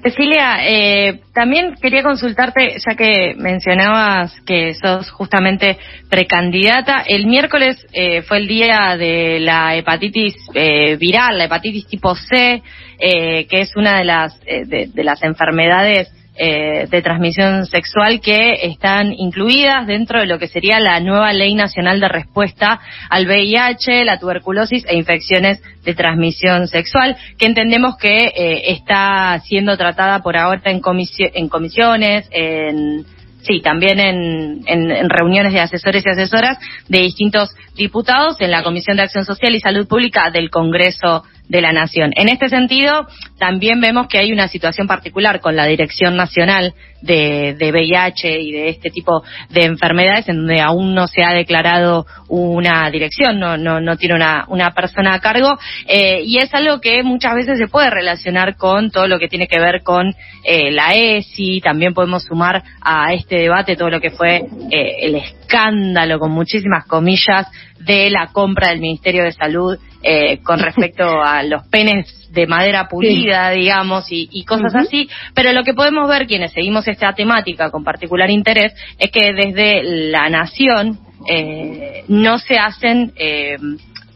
Cecilia, 0.00 0.66
eh, 0.68 1.20
también 1.32 1.74
quería 1.80 2.02
consultarte, 2.02 2.76
ya 2.78 2.96
que 2.96 3.34
mencionabas 3.36 4.32
que 4.46 4.74
sos 4.74 5.10
justamente 5.10 5.78
precandidata, 6.08 7.02
el 7.06 7.26
miércoles 7.26 7.86
eh, 7.92 8.22
fue 8.22 8.38
el 8.38 8.48
día 8.48 8.96
de 8.96 9.38
la 9.38 9.76
hepatitis 9.76 10.34
eh, 10.54 10.96
viral, 10.96 11.38
la 11.38 11.44
hepatitis 11.44 11.86
tipo 11.86 12.16
C, 12.16 12.62
que 12.98 13.46
es 13.50 13.76
una 13.76 13.98
de 13.98 14.04
las, 14.04 14.40
de 14.40 15.04
las 15.04 15.22
enfermedades 15.24 16.08
eh, 16.34 16.86
de 16.90 17.02
transmisión 17.02 17.66
sexual 17.66 18.20
que 18.20 18.66
están 18.66 19.12
incluidas 19.12 19.86
dentro 19.86 20.20
de 20.20 20.26
lo 20.26 20.38
que 20.38 20.48
sería 20.48 20.80
la 20.80 20.98
nueva 21.00 21.32
Ley 21.32 21.54
Nacional 21.54 22.00
de 22.00 22.08
Respuesta 22.08 22.80
al 23.10 23.26
VIH, 23.26 24.04
la 24.04 24.18
tuberculosis 24.18 24.84
e 24.88 24.96
infecciones 24.96 25.62
de 25.84 25.94
transmisión 25.94 26.68
sexual, 26.68 27.16
que 27.38 27.46
entendemos 27.46 27.96
que 27.98 28.32
eh, 28.34 28.72
está 28.72 29.40
siendo 29.44 29.76
tratada 29.76 30.20
por 30.20 30.38
ahora 30.38 30.62
en, 30.70 30.80
comisiones, 30.80 32.28
en 32.30 33.04
Sí, 33.42 33.60
también 33.60 33.98
en, 33.98 35.10
reuniones 35.10 35.52
de 35.52 35.60
asesores 35.60 36.04
y 36.06 36.08
asesoras 36.08 36.58
de 36.88 37.00
distintos 37.00 37.50
diputados 37.74 38.36
en 38.40 38.52
la 38.52 38.62
Comisión 38.62 38.96
de 38.96 39.02
Acción 39.02 39.24
Social 39.24 39.54
y 39.54 39.60
Salud 39.60 39.88
Pública 39.88 40.30
del 40.32 40.48
Congreso 40.48 41.24
de 41.48 41.60
la 41.60 41.72
Nación. 41.72 42.12
En 42.16 42.28
este 42.28 42.48
sentido, 42.48 43.06
también 43.38 43.80
vemos 43.80 44.06
que 44.08 44.18
hay 44.18 44.32
una 44.32 44.48
situación 44.48 44.86
particular 44.86 45.40
con 45.40 45.56
la 45.56 45.66
Dirección 45.66 46.16
Nacional 46.16 46.74
de, 47.02 47.54
de 47.58 47.72
VIH 47.72 48.40
y 48.40 48.52
de 48.52 48.68
este 48.68 48.90
tipo 48.90 49.22
de 49.50 49.64
enfermedades 49.64 50.28
en 50.28 50.36
donde 50.36 50.60
aún 50.60 50.94
no 50.94 51.08
se 51.08 51.22
ha 51.22 51.32
declarado 51.32 52.06
una 52.28 52.88
dirección, 52.90 53.38
no, 53.38 53.56
no, 53.56 53.80
no 53.80 53.96
tiene 53.96 54.14
una, 54.14 54.46
una 54.48 54.70
persona 54.70 55.14
a 55.14 55.20
cargo 55.20 55.58
eh, 55.86 56.22
y 56.24 56.38
es 56.38 56.54
algo 56.54 56.80
que 56.80 57.02
muchas 57.02 57.34
veces 57.34 57.58
se 57.58 57.68
puede 57.68 57.90
relacionar 57.90 58.56
con 58.56 58.90
todo 58.90 59.08
lo 59.08 59.18
que 59.18 59.28
tiene 59.28 59.48
que 59.48 59.58
ver 59.58 59.82
con 59.82 60.14
eh, 60.44 60.70
la 60.70 60.94
ESI, 60.94 61.60
también 61.60 61.92
podemos 61.92 62.22
sumar 62.22 62.62
a 62.80 63.12
este 63.12 63.36
debate 63.36 63.76
todo 63.76 63.90
lo 63.90 64.00
que 64.00 64.10
fue 64.10 64.44
eh, 64.70 64.96
el 65.02 65.16
escándalo 65.52 66.18
con 66.18 66.32
muchísimas 66.32 66.86
comillas 66.86 67.46
de 67.78 68.08
la 68.08 68.28
compra 68.28 68.70
del 68.70 68.80
Ministerio 68.80 69.24
de 69.24 69.32
Salud 69.32 69.78
eh, 70.02 70.38
con 70.42 70.58
respecto 70.60 71.04
a 71.04 71.42
los 71.42 71.66
penes 71.68 72.30
de 72.32 72.46
madera 72.46 72.88
pulida, 72.88 73.50
digamos, 73.50 74.06
y, 74.08 74.44
cosas 74.44 74.74
así. 74.74 75.08
Pero 75.34 75.52
lo 75.52 75.64
que 75.64 75.74
podemos 75.74 76.08
ver 76.08 76.26
quienes 76.26 76.52
seguimos 76.52 76.88
esta 76.88 77.12
temática 77.12 77.70
con 77.70 77.84
particular 77.84 78.30
interés 78.30 78.72
es 78.98 79.10
que 79.10 79.34
desde 79.34 79.82
la 80.10 80.30
nación 80.30 80.98
eh, 81.28 82.04
no 82.08 82.38
se 82.38 82.56
hacen 82.56 83.12
eh, 83.16 83.58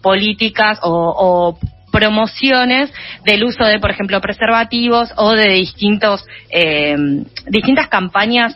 políticas 0.00 0.78
o, 0.82 1.58
promociones 1.96 2.92
del 3.24 3.42
uso 3.42 3.64
de, 3.64 3.78
por 3.78 3.90
ejemplo, 3.90 4.20
preservativos 4.20 5.10
o 5.16 5.32
de 5.32 5.48
distintos 5.48 6.26
eh, 6.50 6.94
distintas 7.46 7.88
campañas 7.88 8.54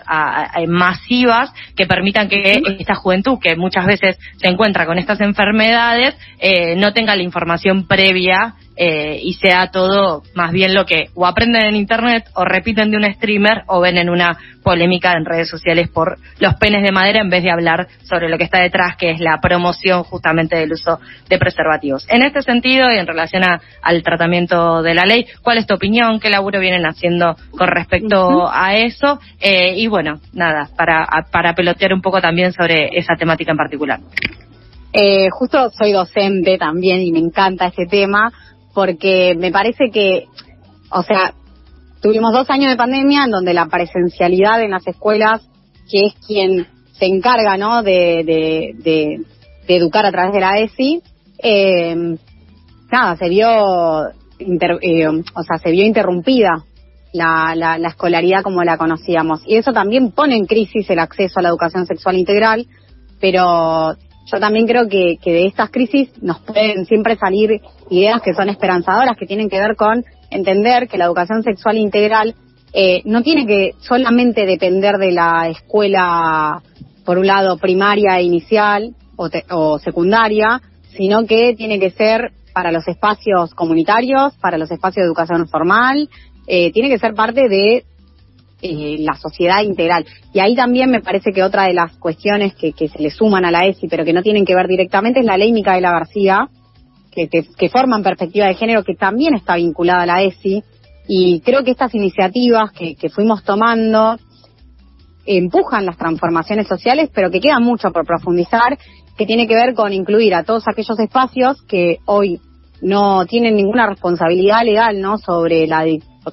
masivas 0.69 1.51
que 1.75 1.87
permitan 1.87 2.29
que 2.29 2.61
esta 2.79 2.95
juventud, 2.95 3.39
que 3.41 3.57
muchas 3.57 3.87
veces 3.87 4.19
se 4.37 4.49
encuentra 4.49 4.85
con 4.85 4.99
estas 4.99 5.23
enfermedades, 5.23 6.15
eh, 6.39 6.77
no 6.77 6.93
tenga 6.93 7.17
la 7.17 7.23
información 7.23 7.87
previa 7.87 8.57
eh, 8.77 9.19
y 9.23 9.35
sea 9.35 9.71
todo 9.71 10.23
más 10.35 10.53
bien 10.53 10.75
lo 10.75 10.87
que 10.87 11.09
o 11.15 11.27
aprenden 11.27 11.65
en 11.65 11.77
internet 11.77 12.25
o 12.35 12.45
repiten 12.45 12.91
de 12.91 12.97
un 12.97 13.13
streamer 13.15 13.63
o 13.67 13.81
ven 13.81 13.99
en 13.99 14.09
una 14.09 14.39
polémica 14.63 15.13
en 15.13 15.25
redes 15.25 15.49
sociales 15.49 15.89
por 15.89 16.19
los 16.39 16.55
penes 16.55 16.83
de 16.83 16.93
madera 16.93 17.21
en 17.21 17.31
vez 17.31 17.43
de 17.43 17.51
hablar 17.51 17.89
sobre 18.03 18.29
lo 18.29 18.39
que 18.39 18.45
está 18.45 18.61
detrás 18.61 18.97
que 18.97 19.11
es 19.11 19.21
la 19.21 19.39
promoción 19.41 20.05
justamente 20.05 20.57
del 20.57 20.73
uso 20.73 21.01
de 21.29 21.39
preservativos. 21.39 22.07
En 22.09 22.23
este 22.23 22.43
sentido 22.43 22.91
y 22.93 22.99
en 22.99 23.07
relación 23.07 23.43
al 23.43 24.03
tratamiento 24.03 24.83
de 24.83 24.95
la 24.95 25.05
ley, 25.05 25.27
¿cuál 25.43 25.59
es 25.59 25.67
tu 25.67 25.75
opinión? 25.75 26.21
¿Qué 26.21 26.31
laburo 26.31 26.61
vienen 26.61 26.87
haciendo 26.87 27.37
con 27.51 27.69
respecto 27.69 28.49
a 28.51 28.77
eso? 28.77 29.21
Eh, 29.41 29.75
y 29.77 29.87
bueno, 29.89 30.21
nada, 30.33 30.69
para, 30.77 31.07
para 31.31 31.55
pelotear 31.55 31.93
un 31.93 32.03
poco 32.03 32.21
también 32.21 32.53
sobre 32.53 32.97
esa 32.97 33.15
temática 33.17 33.51
en 33.51 33.57
particular. 33.57 34.01
Eh, 34.93 35.29
justo 35.31 35.71
soy 35.71 35.93
docente 35.93 36.59
también 36.59 37.01
y 37.01 37.13
me 37.13 37.21
encanta 37.21 37.67
ese 37.67 37.87
tema 37.87 38.33
porque 38.75 39.35
me 39.37 39.51
parece 39.51 39.91
que, 39.91 40.27
o 40.91 41.03
sea, 41.03 41.35
tuvimos 42.01 42.33
dos 42.33 42.49
años 42.51 42.71
de 42.71 42.77
pandemia 42.77 43.25
en 43.25 43.31
donde 43.31 43.55
la 43.55 43.67
presencialidad 43.67 44.63
en 44.63 44.71
las 44.71 44.87
escuelas, 44.87 45.43
que 45.91 46.07
es 46.07 46.15
quien 46.27 46.67
se 46.93 47.07
encarga, 47.07 47.57
¿no?, 47.57 47.83
de, 47.83 48.23
de, 48.25 49.21
educar 49.69 50.05
a 50.05 50.11
través 50.11 50.33
de 50.33 50.41
la 50.41 50.59
ESI, 50.59 51.01
eh, 51.41 52.17
nada, 52.91 53.17
se 53.17 53.29
vio, 53.29 54.09
eh, 54.09 55.07
o 55.09 55.43
sea, 55.45 55.59
se 55.63 55.71
vio 55.71 55.87
interrumpida 55.87 56.65
la, 57.13 57.55
la, 57.55 57.79
la, 57.79 57.89
escolaridad 57.89 58.43
como 58.43 58.65
la 58.65 58.77
conocíamos. 58.79 59.43
Y 59.47 59.57
eso 59.57 59.73
también 59.73 60.11
pone 60.11 60.37
en 60.37 60.47
crisis 60.47 60.91
el 60.91 60.99
acceso 60.99 61.39
a 61.39 61.43
la 61.43 61.51
educación 61.51 61.87
sexual 61.87 62.19
integral, 62.19 62.67
pero 63.21 63.95
yo 64.31 64.39
también 64.39 64.67
creo 64.67 64.89
que, 64.89 65.19
de 65.25 65.47
estas 65.47 65.71
crisis 65.71 66.11
nos 66.23 66.41
pueden 66.41 66.85
siempre 66.87 67.17
salir 67.17 67.61
ideas 67.91 68.21
que 68.23 68.35
son 68.35 68.49
esperanzadoras, 68.49 69.17
que 69.17 69.27
tienen 69.27 69.49
que 69.49 69.59
ver 69.59 69.77
con 69.77 70.05
entender 70.31 70.89
que 70.89 70.99
la 70.99 71.07
educación 71.07 71.43
sexual 71.43 71.77
integral 71.77 72.35
eh, 72.73 73.03
no 73.05 73.23
tiene 73.23 73.47
que 73.47 73.73
solamente 73.81 74.47
depender 74.47 74.97
de 74.99 75.13
la 75.13 75.49
escuela, 75.49 76.63
por 77.05 77.19
un 77.19 77.27
lado, 77.27 77.59
primaria 77.59 78.19
e 78.19 78.23
inicial 78.23 78.95
o, 79.17 79.29
o 79.51 79.79
secundaria, 79.79 80.61
sino 80.97 81.27
que 81.27 81.55
tiene 81.57 81.81
que 81.81 81.91
ser 81.91 82.33
para 82.53 82.73
los 82.73 82.87
espacios 82.89 83.55
comunitarios, 83.55 84.35
para 84.41 84.59
los 84.59 84.71
espacios 84.71 85.03
de 85.03 85.07
educación 85.07 85.49
formal, 85.49 86.09
eh, 86.47 86.73
tiene 86.73 86.89
que 86.89 86.99
ser 86.99 87.15
parte 87.15 87.49
de 87.49 87.85
eh, 88.63 88.97
la 89.01 89.15
sociedad 89.15 89.63
integral. 89.63 90.05
Y 90.33 90.41
ahí 90.41 90.55
también 90.55 90.91
me 90.91 91.01
parece 91.01 91.33
que 91.33 91.43
otra 91.43 91.65
de 91.65 91.75
las 91.75 91.97
cuestiones 91.97 92.55
que, 92.55 92.73
se 92.73 93.03
le 93.03 93.11
suman 93.11 93.45
a 93.45 93.51
la 93.51 93.67
ESI, 93.67 93.89
pero 93.89 94.05
que 94.05 94.13
no 94.13 94.23
tienen 94.23 94.45
que 94.45 94.55
ver 94.55 94.67
directamente, 94.69 95.21
es 95.21 95.27
la 95.27 95.37
ley 95.37 95.53
Micaela 95.53 95.91
García, 95.91 96.49
que, 97.11 97.29
que, 97.29 97.69
forman 97.69 98.03
perspectiva 98.03 98.47
de 98.47 98.55
género, 98.55 98.85
que 98.85 98.95
también 98.95 99.35
está 99.35 99.57
vinculada 99.57 100.03
a 100.03 100.07
la 100.07 100.23
ESI. 100.23 100.63
Y 101.09 101.41
creo 101.41 101.65
que 101.65 101.73
estas 101.73 101.95
iniciativas 101.95 102.71
que, 102.73 102.95
que 102.95 103.09
fuimos 103.09 103.43
tomando 103.45 104.17
empujan 105.27 105.87
las 105.87 105.97
transformaciones 105.97 106.67
sociales, 106.67 107.11
pero 107.15 107.31
que 107.31 107.41
queda 107.41 107.61
mucho 107.61 107.91
por 107.93 108.07
profundizar, 108.07 108.79
que 109.17 109.27
tiene 109.27 109.47
que 109.47 109.55
ver 109.55 109.75
con 109.75 109.93
incluir 109.93 110.35
a 110.35 110.45
todos 110.45 110.65
aquellos 110.69 110.99
espacios 110.99 111.63
que 111.63 111.99
hoy 112.07 112.41
no 112.83 113.27
tienen 113.27 113.57
ninguna 113.57 113.87
responsabilidad 113.87 114.65
legal 114.65 115.01
no 115.01 115.19
sobre 115.19 115.67
la 115.67 115.85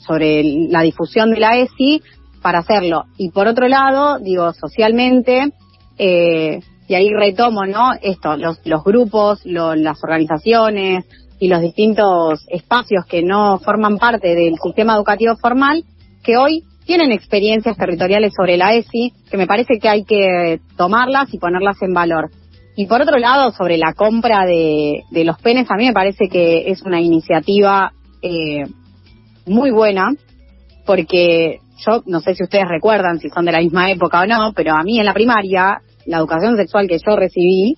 sobre 0.05 0.43
la 0.69 0.81
difusión 0.81 1.31
de 1.31 1.39
la 1.39 1.57
ESI 1.57 2.01
para 2.47 2.59
hacerlo. 2.59 3.07
Y 3.17 3.31
por 3.31 3.45
otro 3.45 3.67
lado, 3.67 4.19
digo, 4.19 4.53
socialmente, 4.53 5.51
eh, 5.97 6.61
y 6.87 6.95
ahí 6.95 7.09
retomo, 7.09 7.65
¿no? 7.65 7.91
Esto, 8.01 8.37
los, 8.37 8.65
los 8.65 8.85
grupos, 8.85 9.41
las 9.43 10.01
organizaciones 10.01 11.03
y 11.41 11.49
los 11.49 11.59
distintos 11.59 12.45
espacios 12.47 13.05
que 13.05 13.21
no 13.21 13.59
forman 13.59 13.97
parte 13.97 14.33
del 14.33 14.55
sistema 14.63 14.95
educativo 14.95 15.35
formal, 15.35 15.83
que 16.23 16.37
hoy 16.37 16.63
tienen 16.85 17.11
experiencias 17.11 17.75
territoriales 17.75 18.31
sobre 18.33 18.55
la 18.55 18.73
ESI, 18.75 19.11
que 19.29 19.35
me 19.35 19.45
parece 19.45 19.77
que 19.77 19.89
hay 19.89 20.05
que 20.05 20.61
tomarlas 20.77 21.33
y 21.33 21.39
ponerlas 21.39 21.81
en 21.81 21.93
valor. 21.93 22.29
Y 22.77 22.85
por 22.85 23.01
otro 23.01 23.17
lado, 23.17 23.51
sobre 23.51 23.77
la 23.77 23.91
compra 23.91 24.45
de, 24.45 25.01
de 25.11 25.25
los 25.25 25.37
penes, 25.39 25.69
a 25.69 25.75
mí 25.75 25.85
me 25.85 25.91
parece 25.91 26.29
que 26.29 26.71
es 26.71 26.81
una 26.83 27.01
iniciativa 27.01 27.91
eh, 28.21 28.63
muy 29.45 29.69
buena, 29.71 30.13
porque 30.85 31.59
yo 31.85 32.03
no 32.05 32.19
sé 32.19 32.35
si 32.35 32.43
ustedes 32.43 32.67
recuerdan 32.67 33.19
si 33.19 33.29
son 33.29 33.45
de 33.45 33.51
la 33.51 33.59
misma 33.59 33.91
época 33.91 34.21
o 34.21 34.25
no, 34.25 34.53
pero 34.55 34.73
a 34.73 34.83
mí 34.83 34.99
en 34.99 35.05
la 35.05 35.13
primaria, 35.13 35.79
la 36.05 36.17
educación 36.17 36.55
sexual 36.57 36.87
que 36.87 36.97
yo 36.97 37.15
recibí 37.15 37.75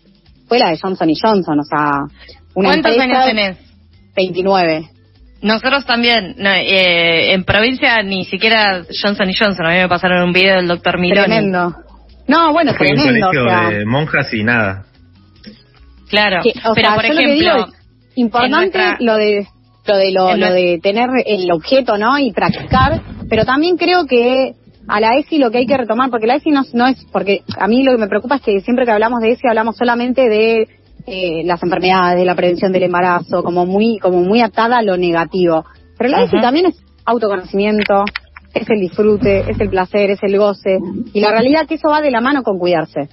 fue 0.47 0.59
la 0.59 0.69
de 0.69 0.79
Johnson 0.81 1.09
y 1.09 1.15
Johnson, 1.19 1.59
o 1.59 1.63
sea, 1.63 1.91
una 2.55 2.69
¿Cuántos 2.69 2.97
años 2.97 3.25
tenés? 3.25 3.57
29. 4.15 4.89
Nosotros 5.41 5.85
también, 5.85 6.35
eh, 6.45 7.33
en 7.33 7.43
provincia 7.45 8.01
ni 8.03 8.25
siquiera 8.25 8.83
Johnson 9.01 9.29
y 9.29 9.33
Johnson, 9.33 9.65
a 9.65 9.69
mí 9.69 9.77
me 9.77 9.87
pasaron 9.87 10.23
un 10.23 10.33
video 10.33 10.57
del 10.57 10.67
doctor 10.67 10.99
Mironi. 10.99 11.27
Tremendo. 11.27 11.75
No, 12.27 12.51
bueno, 12.51 12.73
tremendo. 12.73 13.29
de 13.69 13.85
monjas 13.85 14.33
y 14.33 14.43
nada. 14.43 14.85
Claro, 16.09 16.41
pero 16.75 16.95
por 16.95 17.05
ejemplo... 17.05 17.67
importante 18.15 18.79
lo 18.99 19.15
de 19.15 19.47
lo 19.87 19.97
de 19.97 20.11
lo, 20.11 20.53
de 20.53 20.79
tener 20.81 21.09
el 21.25 21.51
objeto, 21.51 21.97
¿no? 21.97 22.19
Y 22.19 22.31
practicar, 22.31 23.01
pero 23.29 23.45
también 23.45 23.77
creo 23.77 24.05
que 24.05 24.55
a 24.88 25.00
la 25.00 25.15
ESI 25.17 25.38
lo 25.38 25.51
que 25.51 25.59
hay 25.59 25.65
que 25.67 25.77
retomar, 25.77 26.09
porque 26.09 26.27
la 26.27 26.36
ESI 26.36 26.50
no, 26.50 26.63
no 26.74 26.88
es, 26.88 27.05
porque 27.12 27.43
a 27.57 27.67
mí 27.67 27.83
lo 27.83 27.91
que 27.91 28.00
me 28.00 28.07
preocupa 28.07 28.38
es 28.38 28.41
que 28.41 28.62
siempre 28.62 28.86
que 28.86 28.91
hablamos 28.91 29.21
de 29.21 29.31
ESI 29.31 29.48
hablamos 29.48 29.77
solamente 29.77 30.27
de 30.27 30.67
eh, 31.05 31.43
las 31.45 31.62
enfermedades, 31.63 32.17
de 32.17 32.25
la 32.25 32.36
prevención 32.36 32.71
del 32.71 32.83
embarazo, 32.83 33.43
como 33.43 33.65
muy, 33.65 34.00
como 34.00 34.21
muy 34.21 34.41
atada 34.41 34.77
a 34.77 34.81
lo 34.81 34.98
negativo. 34.98 35.63
Pero 35.98 36.09
la 36.09 36.24
ESI 36.24 36.41
también 36.41 36.67
es 36.67 36.75
autoconocimiento, 37.05 38.03
es 38.53 38.69
el 38.69 38.79
disfrute, 38.79 39.50
es 39.50 39.59
el 39.59 39.69
placer, 39.69 40.12
es 40.12 40.19
el 40.24 40.38
goce, 40.38 40.79
y 41.13 41.19
la 41.19 41.31
realidad 41.31 41.63
es 41.63 41.67
que 41.67 41.75
eso 41.75 41.89
va 41.89 42.01
de 42.01 42.12
la 42.12 42.21
mano 42.21 42.43
con 42.43 42.57
cuidarse. 42.57 43.09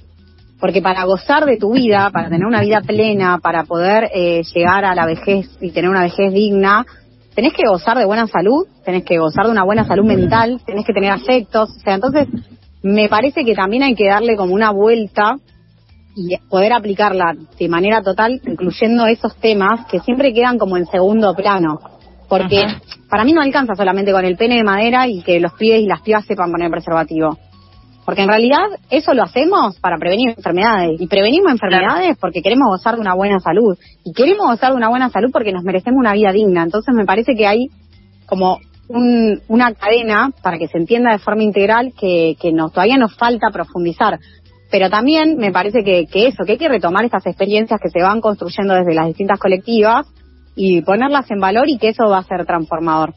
Porque 0.58 0.80
para 0.80 1.04
gozar 1.04 1.44
de 1.44 1.58
tu 1.58 1.75
vida, 1.75 2.08
para 2.11 2.30
tener 2.30 2.46
una 2.46 2.62
vida 2.62 2.80
plena, 2.80 3.38
para 3.38 3.64
poder 3.64 4.11
eh, 4.14 4.42
llegar 4.54 4.87
a 4.87 4.94
la 4.94 5.04
vejez 5.04 5.46
y 5.61 5.70
tener 5.70 5.90
una 5.90 6.02
vejez 6.02 6.32
digna, 6.32 6.87
tenés 7.36 7.52
que 7.52 7.68
gozar 7.68 7.98
de 7.98 8.06
buena 8.06 8.26
salud, 8.26 8.66
tenés 8.82 9.04
que 9.04 9.18
gozar 9.18 9.44
de 9.44 9.52
una 9.52 9.62
buena 9.62 9.84
salud 9.84 10.04
mental, 10.04 10.60
tenés 10.64 10.86
que 10.86 10.94
tener 10.94 11.12
afectos, 11.12 11.68
o 11.68 11.80
sea, 11.80 11.94
entonces 11.94 12.26
me 12.82 13.08
parece 13.10 13.44
que 13.44 13.54
también 13.54 13.82
hay 13.82 13.94
que 13.94 14.08
darle 14.08 14.36
como 14.36 14.54
una 14.54 14.70
vuelta 14.70 15.36
y 16.16 16.34
poder 16.48 16.72
aplicarla 16.72 17.34
de 17.58 17.68
manera 17.68 18.00
total, 18.00 18.40
incluyendo 18.46 19.06
esos 19.06 19.36
temas 19.36 19.84
que 19.90 20.00
siempre 20.00 20.32
quedan 20.32 20.56
como 20.56 20.78
en 20.78 20.86
segundo 20.86 21.34
plano. 21.34 21.78
Porque 22.26 22.64
para 23.10 23.22
mí 23.22 23.34
no 23.34 23.42
alcanza 23.42 23.74
solamente 23.74 24.12
con 24.12 24.24
el 24.24 24.36
pene 24.36 24.56
de 24.56 24.64
madera 24.64 25.06
y 25.06 25.22
que 25.22 25.38
los 25.38 25.52
pibes 25.52 25.82
y 25.82 25.86
las 25.86 26.00
pibas 26.00 26.24
sepan 26.24 26.50
poner 26.50 26.70
preservativo. 26.70 27.36
Porque 28.06 28.22
en 28.22 28.28
realidad 28.28 28.66
eso 28.88 29.12
lo 29.14 29.25
hacemos 29.25 29.80
para 29.80 29.98
prevenir 29.98 30.30
enfermedades. 30.30 31.00
Y 31.00 31.08
prevenimos 31.08 31.50
enfermedades 31.50 32.16
porque 32.18 32.40
queremos 32.40 32.68
gozar 32.68 32.94
de 32.94 33.00
una 33.00 33.14
buena 33.14 33.40
salud. 33.40 33.76
Y 34.04 34.12
queremos 34.12 34.46
gozar 34.46 34.70
de 34.70 34.76
una 34.76 34.88
buena 34.88 35.10
salud 35.10 35.30
porque 35.32 35.52
nos 35.52 35.64
merecemos 35.64 35.98
una 35.98 36.12
vida 36.12 36.30
digna. 36.30 36.62
Entonces 36.62 36.94
me 36.94 37.04
parece 37.04 37.34
que 37.34 37.48
hay 37.48 37.66
como 38.25 38.60
una 38.88 39.75
cadena 39.75 40.30
para 40.40 40.56
que 40.56 40.68
se 40.68 40.78
entienda 40.78 41.10
de 41.10 41.18
forma 41.18 41.42
integral 41.42 41.92
que, 41.98 42.36
que 42.40 42.52
nos, 42.52 42.72
todavía 42.72 42.96
nos 42.96 43.16
falta 43.16 43.50
profundizar. 43.52 44.20
Pero 44.70 44.88
también 44.88 45.36
me 45.36 45.50
parece 45.50 45.82
que, 45.82 46.06
que 46.06 46.28
eso, 46.28 46.44
que 46.44 46.52
hay 46.52 46.58
que 46.58 46.68
retomar 46.68 47.04
estas 47.04 47.26
experiencias 47.26 47.80
que 47.82 47.90
se 47.90 48.02
van 48.02 48.20
construyendo 48.20 48.75
desde 48.75 48.94
las 48.94 49.08
distintas 49.08 49.40
colectivas 49.40 50.06
y 50.54 50.80
ponerlas 50.82 51.28
en 51.32 51.40
valor 51.40 51.68
y 51.68 51.78
que 51.78 51.88
eso 51.88 52.04
va 52.08 52.18
a 52.18 52.22
ser 52.22 52.46
transformador. 52.46 53.14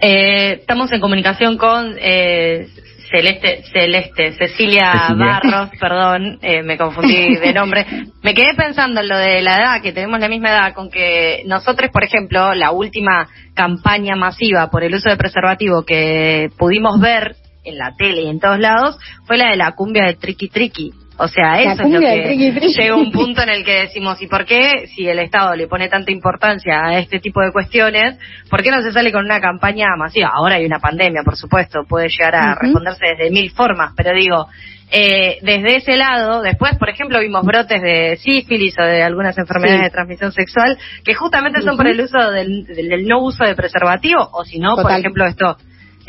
eh, 0.00 0.58
estamos 0.60 0.90
en 0.90 1.00
comunicación 1.00 1.56
con 1.56 1.94
eh, 1.98 2.66
Celeste, 3.10 3.62
Celeste, 3.72 4.32
Cecilia, 4.32 5.08
Barros, 5.16 5.70
perdón, 5.80 6.38
eh, 6.42 6.62
me 6.62 6.78
confundí 6.78 7.36
de 7.36 7.52
nombre. 7.52 7.84
Me 8.22 8.34
quedé 8.34 8.54
pensando 8.54 9.00
en 9.00 9.08
lo 9.08 9.18
de 9.18 9.42
la 9.42 9.56
edad, 9.56 9.82
que 9.82 9.92
tenemos 9.92 10.20
la 10.20 10.28
misma 10.28 10.50
edad, 10.50 10.74
con 10.74 10.90
que 10.90 11.42
nosotros, 11.46 11.90
por 11.92 12.04
ejemplo, 12.04 12.54
la 12.54 12.70
última 12.70 13.28
campaña 13.54 14.14
masiva 14.14 14.70
por 14.70 14.84
el 14.84 14.94
uso 14.94 15.10
de 15.10 15.16
preservativo 15.16 15.84
que 15.84 16.50
pudimos 16.56 17.00
ver 17.00 17.34
en 17.64 17.78
la 17.78 17.92
tele 17.96 18.22
y 18.22 18.28
en 18.28 18.40
todos 18.40 18.58
lados 18.58 18.98
fue 19.26 19.36
la 19.36 19.50
de 19.50 19.56
la 19.56 19.72
cumbia 19.72 20.04
de 20.04 20.14
Tricky 20.14 20.48
Tricky. 20.48 20.92
O 21.22 21.28
sea, 21.28 21.60
eso 21.60 21.82
es 21.82 21.90
lo 21.90 22.00
que 22.00 22.72
llega 22.74 22.96
un 22.96 23.12
punto 23.12 23.42
en 23.42 23.50
el 23.50 23.62
que 23.62 23.82
decimos, 23.82 24.22
¿y 24.22 24.26
por 24.26 24.46
qué 24.46 24.86
si 24.86 25.06
el 25.06 25.18
Estado 25.18 25.54
le 25.54 25.66
pone 25.66 25.90
tanta 25.90 26.10
importancia 26.10 26.82
a 26.82 26.98
este 26.98 27.20
tipo 27.20 27.42
de 27.42 27.52
cuestiones, 27.52 28.18
por 28.48 28.62
qué 28.62 28.70
no 28.70 28.80
se 28.80 28.90
sale 28.90 29.12
con 29.12 29.26
una 29.26 29.38
campaña 29.38 29.88
masiva? 29.98 30.30
Ahora 30.32 30.54
hay 30.54 30.64
una 30.64 30.78
pandemia, 30.78 31.20
por 31.22 31.36
supuesto, 31.36 31.84
puede 31.86 32.08
llegar 32.08 32.34
a 32.36 32.54
responderse 32.54 33.04
desde 33.04 33.30
mil 33.30 33.50
formas, 33.50 33.92
pero 33.94 34.14
digo, 34.14 34.48
eh, 34.90 35.36
desde 35.42 35.76
ese 35.76 35.96
lado, 35.98 36.40
después, 36.40 36.78
por 36.78 36.88
ejemplo, 36.88 37.20
vimos 37.20 37.44
brotes 37.44 37.82
de 37.82 38.16
sífilis 38.16 38.74
o 38.78 38.82
de 38.82 39.02
algunas 39.02 39.36
enfermedades 39.36 39.82
de 39.82 39.90
transmisión 39.90 40.32
sexual 40.32 40.78
que 41.04 41.12
justamente 41.12 41.60
son 41.60 41.76
por 41.76 41.86
el 41.86 42.00
uso 42.00 42.30
del, 42.30 42.64
del, 42.64 43.06
no 43.06 43.20
uso 43.20 43.44
de 43.44 43.54
preservativo, 43.54 44.26
o 44.32 44.42
si 44.46 44.58
no, 44.58 44.74
por 44.74 44.90
ejemplo, 44.90 45.26
esto 45.26 45.58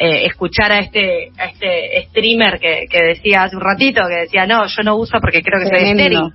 eh, 0.03 0.25
escuchar 0.25 0.71
a 0.71 0.79
este 0.79 1.31
a 1.37 1.45
este 1.45 2.07
streamer 2.07 2.59
que, 2.59 2.87
que 2.89 3.03
decía 3.03 3.43
hace 3.43 3.55
un 3.55 3.61
ratito, 3.61 4.01
que 4.09 4.21
decía, 4.21 4.47
no, 4.47 4.65
yo 4.65 4.81
no 4.83 4.95
uso 4.95 5.19
porque 5.21 5.43
creo 5.43 5.59
que 5.59 5.67
soy 5.67 5.91
estéril. 5.91 6.31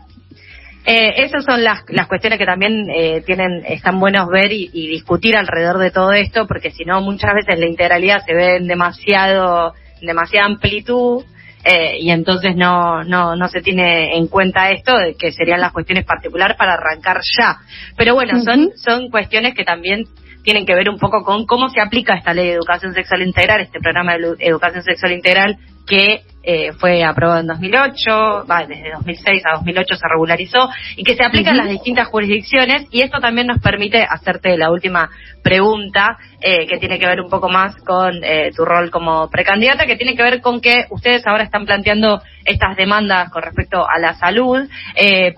Eh, 0.85 1.25
esas 1.25 1.45
son 1.45 1.65
las, 1.65 1.81
las 1.89 2.07
cuestiones 2.07 2.39
que 2.39 2.47
también 2.47 2.89
eh, 2.95 3.25
tienen 3.27 3.65
están 3.67 3.99
buenos 3.99 4.29
ver 4.29 4.53
y, 4.53 4.69
discutir 4.87 5.37
alrededor 5.37 5.79
de 5.79 5.91
todo 5.91 6.13
esto, 6.13 6.47
porque 6.47 6.71
si 6.71 6.85
no, 6.85 7.01
muchas 7.01 7.35
veces 7.35 7.59
la 7.59 7.67
integralidad 7.67 8.25
se 8.25 8.35
ve 8.35 8.59
en 8.59 8.69
demasiado, 8.69 9.75
demasiada 10.01 10.47
amplitud 10.47 11.25
eh, 11.65 11.97
y 11.99 12.11
entonces 12.11 12.55
no, 12.55 13.03
no, 13.03 13.35
no 13.35 13.49
se 13.49 13.63
tiene 13.63 14.17
en 14.17 14.29
cuenta 14.29 14.71
esto, 14.71 14.97
de 14.97 15.17
que 15.17 15.33
serían 15.33 15.61
las 15.61 15.73
cuestiones 15.73 16.05
particulares 16.05 16.57
para 16.57 16.75
arrancar 16.75 17.19
ya. 17.37 17.59
Pero 17.97 18.15
bueno, 18.15 18.41
son, 18.45 18.71
son 18.77 19.11
cuestiones 19.11 19.55
que 19.57 19.65
también 19.65 20.05
tienen 20.47 20.65
que 20.65 20.77
ver 20.77 20.89
un 20.89 20.97
poco 20.97 21.25
con 21.25 21.45
cómo 21.45 21.69
se 21.71 21.81
aplica 21.81 22.15
esta 22.15 22.33
ley 22.33 22.47
de 22.47 22.53
educación 22.53 22.95
sexual 22.95 23.21
integral, 23.23 23.63
este 23.63 23.81
programa 23.81 24.17
de 24.17 24.37
educación 24.39 24.85
sexual 24.85 25.11
integral 25.11 25.59
que 25.85 26.23
eh, 26.45 26.71
fue 26.79 27.03
aprobado 27.03 27.41
en 27.41 27.49
2008, 27.49 28.47
va, 28.49 28.65
desde 28.65 28.93
2006 28.93 29.43
a 29.45 29.57
2008 29.57 29.97
se 29.97 30.09
regularizó 30.09 30.69
y 30.97 31.03
que 31.03 31.17
se 31.17 31.25
aplica 31.25 31.51
en 31.51 31.57
las 31.57 31.69
distintas 31.69 32.07
jurisdicciones 32.07 32.87
y 32.93 33.03
esto 33.03 33.19
también 33.19 33.49
nos 33.49 33.59
permite 33.59 34.05
hacerte 34.09 34.57
la 34.57 34.71
última 34.71 35.11
pregunta 35.43 36.17
eh, 36.41 36.69
que 36.69 36.79
tiene 36.79 37.01
que 37.01 37.07
ver 37.07 37.21
un 37.21 37.29
poco 37.29 37.49
más 37.49 37.75
con 37.83 38.23
eh, 38.23 38.53
tu 38.55 38.65
rol 38.65 38.93
como 38.93 39.29
precandidata, 39.29 39.85
que 39.85 39.97
tiene 39.97 40.15
que 40.15 40.23
ver 40.23 40.41
con 40.41 40.61
que 40.61 40.85
ustedes 40.91 41.27
ahora 41.27 41.43
están 41.43 41.67
planteando 41.67 42.23
estas 42.45 42.77
demandas 42.77 43.31
con 43.31 43.43
respecto 43.43 43.85
a 43.85 43.99
la 43.99 44.15
salud, 44.15 44.69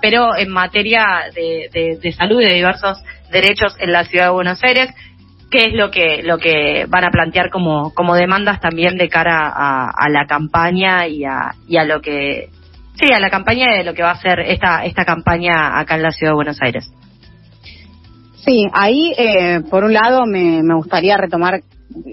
pero 0.03 0.37
en 0.37 0.51
materia 0.51 1.31
de, 1.35 1.71
de, 1.73 1.99
de 1.99 2.13
salud 2.13 2.43
y 2.43 2.45
de 2.45 2.55
diversos 2.55 3.03
derechos 3.31 3.77
en 3.79 3.93
la 3.93 4.05
ciudad 4.05 4.27
de 4.27 4.33
Buenos 4.33 4.63
Aires 4.63 4.91
qué 5.51 5.65
es 5.65 5.75
lo 5.75 5.91
que 5.91 6.23
lo 6.23 6.39
que 6.39 6.87
van 6.89 7.05
a 7.05 7.11
plantear 7.11 7.51
como 7.51 7.93
como 7.95 8.15
demandas 8.15 8.61
también 8.61 8.97
de 8.97 9.09
cara 9.09 9.49
a, 9.49 10.09
la 10.11 10.27
campaña 10.27 11.07
y 11.07 11.25
a, 11.25 11.55
y 11.67 11.77
a 11.77 11.85
lo 11.85 12.01
que 12.01 12.51
sí 12.95 13.07
a 13.13 13.21
la 13.21 13.31
campaña 13.31 13.73
de 13.73 13.85
lo 13.85 13.95
que 13.95 14.03
va 14.03 14.11
a 14.11 14.21
ser 14.21 14.41
esta 14.41 14.85
esta 14.85 15.05
campaña 15.05 15.79
acá 15.79 15.97
en 15.97 16.03
la 16.03 16.11
ciudad 16.11 16.33
de 16.33 16.37
Buenos 16.37 16.59
Aires. 16.61 16.91
Sí 18.45 18.67
ahí 18.73 19.13
eh, 19.17 19.61
por 19.71 19.85
un 19.85 19.95
lado 19.95 20.27
me, 20.27 20.63
me 20.63 20.75
gustaría 20.75 21.17
retomar 21.17 21.63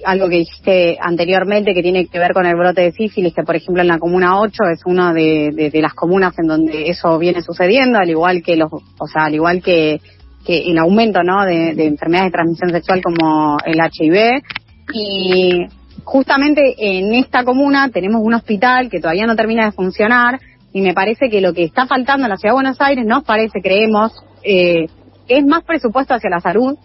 algo 0.05 0.29
que 0.29 0.37
dijiste 0.37 0.97
anteriormente 1.01 1.73
que 1.73 1.81
tiene 1.81 2.07
que 2.07 2.17
ver 2.17 2.31
con 2.31 2.45
el 2.45 2.55
brote 2.55 2.81
de 2.81 2.91
sífilis, 2.93 3.33
que 3.33 3.43
por 3.43 3.57
ejemplo 3.57 3.81
en 3.81 3.89
la 3.89 3.99
comuna 3.99 4.39
8 4.39 4.63
es 4.71 4.81
una 4.85 5.13
de, 5.13 5.51
de, 5.53 5.69
de, 5.69 5.81
las 5.81 5.93
comunas 5.93 6.33
en 6.39 6.47
donde 6.47 6.89
eso 6.89 7.19
viene 7.19 7.41
sucediendo, 7.41 7.99
al 7.99 8.09
igual 8.09 8.41
que 8.41 8.55
los, 8.55 8.71
o 8.71 9.07
sea, 9.07 9.25
al 9.25 9.35
igual 9.35 9.61
que 9.61 9.99
que 10.45 10.69
el 10.69 10.77
aumento 10.77 11.23
¿no? 11.23 11.43
de, 11.45 11.71
enfermedades 11.71 12.31
de 12.31 12.37
transmisión 12.37 12.69
sexual 12.71 13.01
como 13.01 13.57
el 13.65 13.79
HIV. 13.79 14.43
Y 14.93 15.65
justamente 16.03 16.75
en 16.77 17.13
esta 17.13 17.43
comuna 17.43 17.89
tenemos 17.89 18.21
un 18.23 18.33
hospital 18.33 18.89
que 18.89 18.99
todavía 18.99 19.25
no 19.25 19.35
termina 19.35 19.65
de 19.65 19.71
funcionar 19.71 20.39
y 20.71 20.81
me 20.81 20.93
parece 20.93 21.29
que 21.29 21.41
lo 21.41 21.53
que 21.53 21.63
está 21.63 21.87
faltando 21.87 22.25
en 22.25 22.29
la 22.29 22.37
ciudad 22.37 22.51
de 22.51 22.61
Buenos 22.61 22.81
Aires, 22.81 23.05
nos 23.05 23.23
parece, 23.23 23.61
creemos, 23.61 24.11
eh, 24.43 24.87
es 25.27 25.45
más 25.45 25.63
presupuesto 25.63 26.13
hacia 26.13 26.29
la 26.29 26.41
salud, 26.41 26.77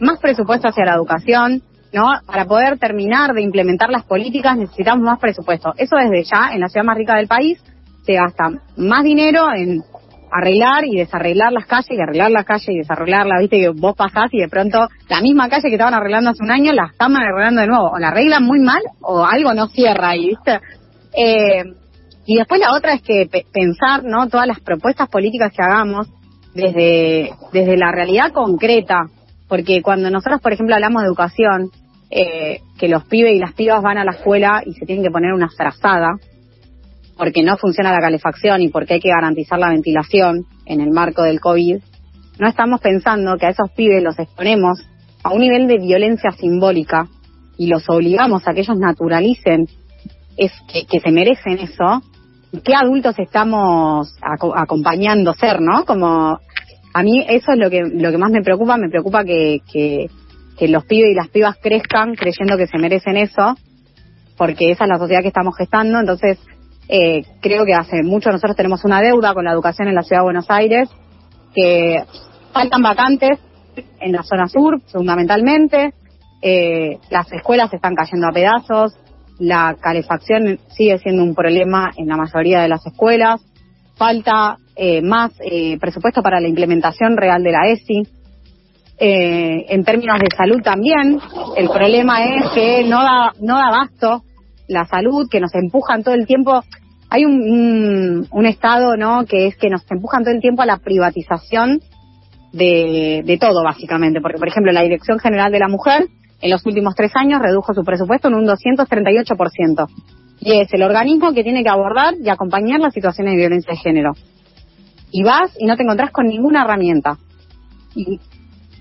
más 0.00 0.20
presupuesto 0.20 0.68
hacia 0.68 0.84
la 0.84 0.94
educación, 0.94 1.62
¿no? 1.92 2.10
Para 2.26 2.44
poder 2.44 2.78
terminar 2.78 3.32
de 3.32 3.42
implementar 3.42 3.90
las 3.90 4.04
políticas 4.04 4.56
necesitamos 4.56 5.04
más 5.04 5.18
presupuesto. 5.18 5.72
Eso 5.76 5.96
desde 5.96 6.24
ya, 6.24 6.52
en 6.52 6.60
la 6.60 6.68
ciudad 6.68 6.84
más 6.84 6.98
rica 6.98 7.16
del 7.16 7.26
país, 7.26 7.58
se 8.04 8.14
gasta 8.14 8.50
más 8.76 9.02
dinero 9.02 9.46
en 9.54 9.80
arreglar 10.32 10.84
y 10.86 10.96
desarreglar 10.96 11.52
las 11.52 11.66
calles 11.66 11.90
y 11.90 12.00
arreglar 12.00 12.30
la 12.30 12.44
calle 12.44 12.72
y 12.72 12.78
desarreglarla, 12.78 13.38
viste 13.40 13.60
que 13.60 13.68
vos 13.68 13.94
pasás 13.94 14.32
y 14.32 14.38
de 14.38 14.48
pronto 14.48 14.88
la 15.08 15.20
misma 15.20 15.48
calle 15.48 15.68
que 15.68 15.74
estaban 15.74 15.94
arreglando 15.94 16.30
hace 16.30 16.42
un 16.42 16.50
año 16.50 16.72
la 16.72 16.86
están 16.90 17.14
arreglando 17.14 17.60
de 17.60 17.66
nuevo, 17.66 17.90
o 17.90 17.98
la 17.98 18.08
arreglan 18.08 18.44
muy 18.44 18.60
mal 18.60 18.82
o 19.02 19.24
algo 19.24 19.52
no 19.54 19.68
cierra 19.68 20.10
ahí, 20.10 20.28
viste. 20.28 20.60
Eh, 21.14 21.64
y 22.24 22.36
después 22.36 22.60
la 22.60 22.72
otra 22.76 22.94
es 22.94 23.02
que 23.02 23.28
pensar, 23.52 24.04
¿no? 24.04 24.28
Todas 24.28 24.46
las 24.46 24.60
propuestas 24.60 25.08
políticas 25.08 25.52
que 25.52 25.62
hagamos 25.62 26.08
desde, 26.54 27.30
desde 27.52 27.76
la 27.76 27.92
realidad 27.92 28.32
concreta, 28.32 29.06
porque 29.48 29.82
cuando 29.82 30.08
nosotros, 30.10 30.40
por 30.40 30.52
ejemplo, 30.52 30.74
hablamos 30.74 31.02
de 31.02 31.08
educación, 31.08 31.70
eh, 32.10 32.60
que 32.78 32.88
los 32.88 33.04
pibes 33.04 33.34
y 33.34 33.38
las 33.38 33.54
pibas 33.54 33.82
van 33.82 33.98
a 33.98 34.04
la 34.04 34.12
escuela 34.12 34.62
y 34.64 34.74
se 34.74 34.86
tienen 34.86 35.04
que 35.04 35.10
poner 35.10 35.32
una 35.32 35.48
frazada, 35.48 36.16
porque 37.22 37.44
no 37.44 37.56
funciona 37.56 37.92
la 37.92 38.00
calefacción 38.00 38.62
y 38.62 38.68
porque 38.68 38.94
hay 38.94 39.00
que 39.00 39.10
garantizar 39.10 39.56
la 39.56 39.68
ventilación 39.68 40.44
en 40.66 40.80
el 40.80 40.90
marco 40.90 41.22
del 41.22 41.38
COVID, 41.38 41.76
no 42.40 42.48
estamos 42.48 42.80
pensando 42.80 43.36
que 43.36 43.46
a 43.46 43.50
esos 43.50 43.70
pibes 43.76 44.02
los 44.02 44.18
exponemos 44.18 44.84
a 45.22 45.32
un 45.32 45.38
nivel 45.38 45.68
de 45.68 45.78
violencia 45.78 46.32
simbólica 46.32 47.06
y 47.56 47.68
los 47.68 47.88
obligamos 47.88 48.42
a 48.48 48.52
que 48.52 48.62
ellos 48.62 48.76
naturalicen. 48.76 49.68
Es 50.36 50.50
que, 50.66 50.98
se 50.98 51.12
merecen 51.12 51.60
eso, 51.60 52.02
¿qué 52.64 52.74
adultos 52.74 53.14
estamos 53.20 54.12
acompañando 54.56 55.32
ser, 55.32 55.60
no? 55.60 55.84
Como 55.84 56.40
a 56.92 57.02
mí 57.04 57.24
eso 57.28 57.52
es 57.52 57.58
lo 57.58 57.70
que 57.70 57.82
lo 57.84 58.10
que 58.10 58.18
más 58.18 58.32
me 58.32 58.42
preocupa, 58.42 58.76
me 58.76 58.88
preocupa 58.88 59.22
que, 59.22 59.60
que 59.70 60.68
los 60.68 60.84
pibes 60.86 61.12
y 61.12 61.14
las 61.14 61.28
pibas 61.28 61.56
crezcan 61.62 62.16
creyendo 62.16 62.56
que 62.56 62.66
se 62.66 62.78
merecen 62.78 63.16
eso, 63.16 63.54
porque 64.36 64.72
esa 64.72 64.86
es 64.86 64.90
la 64.90 64.98
sociedad 64.98 65.22
que 65.22 65.28
estamos 65.28 65.56
gestando, 65.56 66.00
entonces 66.00 66.40
eh, 66.94 67.24
creo 67.40 67.64
que 67.64 67.72
hace 67.72 68.02
mucho 68.02 68.30
nosotros 68.30 68.54
tenemos 68.54 68.84
una 68.84 69.00
deuda 69.00 69.32
con 69.32 69.46
la 69.46 69.52
educación 69.52 69.88
en 69.88 69.94
la 69.94 70.02
ciudad 70.02 70.20
de 70.20 70.24
Buenos 70.24 70.50
Aires, 70.50 70.90
que 71.54 72.04
faltan 72.52 72.82
vacantes 72.82 73.38
en 73.98 74.12
la 74.12 74.22
zona 74.22 74.46
sur, 74.46 74.78
fundamentalmente. 74.92 75.94
Eh, 76.42 76.98
las 77.08 77.32
escuelas 77.32 77.72
están 77.72 77.94
cayendo 77.94 78.26
a 78.28 78.32
pedazos, 78.32 78.92
la 79.38 79.74
calefacción 79.80 80.58
sigue 80.76 80.98
siendo 80.98 81.22
un 81.22 81.34
problema 81.34 81.90
en 81.96 82.08
la 82.08 82.18
mayoría 82.18 82.60
de 82.60 82.68
las 82.68 82.84
escuelas, 82.84 83.40
falta 83.96 84.58
eh, 84.76 85.00
más 85.00 85.32
eh, 85.40 85.78
presupuesto 85.78 86.20
para 86.20 86.40
la 86.40 86.48
implementación 86.48 87.16
real 87.16 87.42
de 87.42 87.52
la 87.52 87.68
ESI. 87.68 88.02
Eh, 88.98 89.64
en 89.70 89.82
términos 89.82 90.18
de 90.20 90.28
salud 90.36 90.60
también, 90.62 91.18
el 91.56 91.70
problema 91.70 92.22
es 92.22 92.50
que 92.54 92.84
no 92.84 93.02
da, 93.02 93.32
no 93.40 93.56
da 93.56 93.68
abasto 93.68 94.24
la 94.72 94.84
salud, 94.86 95.28
que 95.30 95.40
nos 95.40 95.54
empujan 95.54 96.02
todo 96.02 96.14
el 96.14 96.26
tiempo. 96.26 96.62
Hay 97.14 97.26
un, 97.26 98.26
un, 98.30 98.46
estado, 98.46 98.96
¿no?, 98.96 99.26
que 99.26 99.46
es 99.46 99.56
que 99.56 99.68
nos 99.68 99.82
empujan 99.90 100.22
todo 100.22 100.32
el 100.32 100.40
tiempo 100.40 100.62
a 100.62 100.66
la 100.66 100.78
privatización 100.78 101.80
de, 102.54 103.22
de 103.22 103.36
todo, 103.36 103.62
básicamente. 103.62 104.22
Porque, 104.22 104.38
por 104.38 104.48
ejemplo, 104.48 104.72
la 104.72 104.80
Dirección 104.80 105.18
General 105.18 105.52
de 105.52 105.58
la 105.58 105.68
Mujer 105.68 106.06
en 106.40 106.50
los 106.50 106.64
últimos 106.64 106.94
tres 106.94 107.12
años 107.14 107.42
redujo 107.42 107.74
su 107.74 107.84
presupuesto 107.84 108.28
en 108.28 108.34
un 108.34 108.46
238%. 108.46 109.86
Y 110.40 110.52
es 110.60 110.72
el 110.72 110.82
organismo 110.82 111.34
que 111.34 111.44
tiene 111.44 111.62
que 111.62 111.68
abordar 111.68 112.14
y 112.18 112.30
acompañar 112.30 112.80
las 112.80 112.94
situaciones 112.94 113.34
de 113.34 113.40
violencia 113.40 113.72
de 113.72 113.78
género. 113.78 114.12
Y 115.10 115.22
vas 115.22 115.52
y 115.58 115.66
no 115.66 115.76
te 115.76 115.82
encontrás 115.82 116.12
con 116.12 116.26
ninguna 116.26 116.64
herramienta. 116.64 117.18
Y 117.94 118.20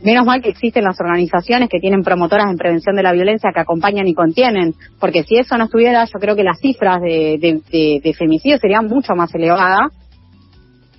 menos 0.04 0.26
mal 0.26 0.42
que 0.42 0.50
existen 0.50 0.84
las 0.84 1.00
organizaciones 1.00 1.70
que 1.70 1.80
tienen 1.80 2.04
promotoras 2.04 2.50
en 2.50 2.58
prevención 2.58 2.96
de 2.96 3.04
la 3.04 3.12
violencia 3.12 3.52
que 3.54 3.60
acompañan 3.60 4.08
y 4.08 4.14
contienen, 4.14 4.74
porque 5.00 5.24
si 5.24 5.38
eso 5.38 5.58
no 5.58 5.66
estuviera, 5.66 6.06
yo 6.06 6.20
creo 6.20 6.36
que 6.36 6.44
las 6.44 6.60
cifras 6.60 7.02
de, 7.02 7.62
de, 8.02 8.14
femicidio 8.14 8.58
serían 8.58 8.88
mucho 8.88 9.16
más 9.16 9.34
elevadas. 9.34 9.92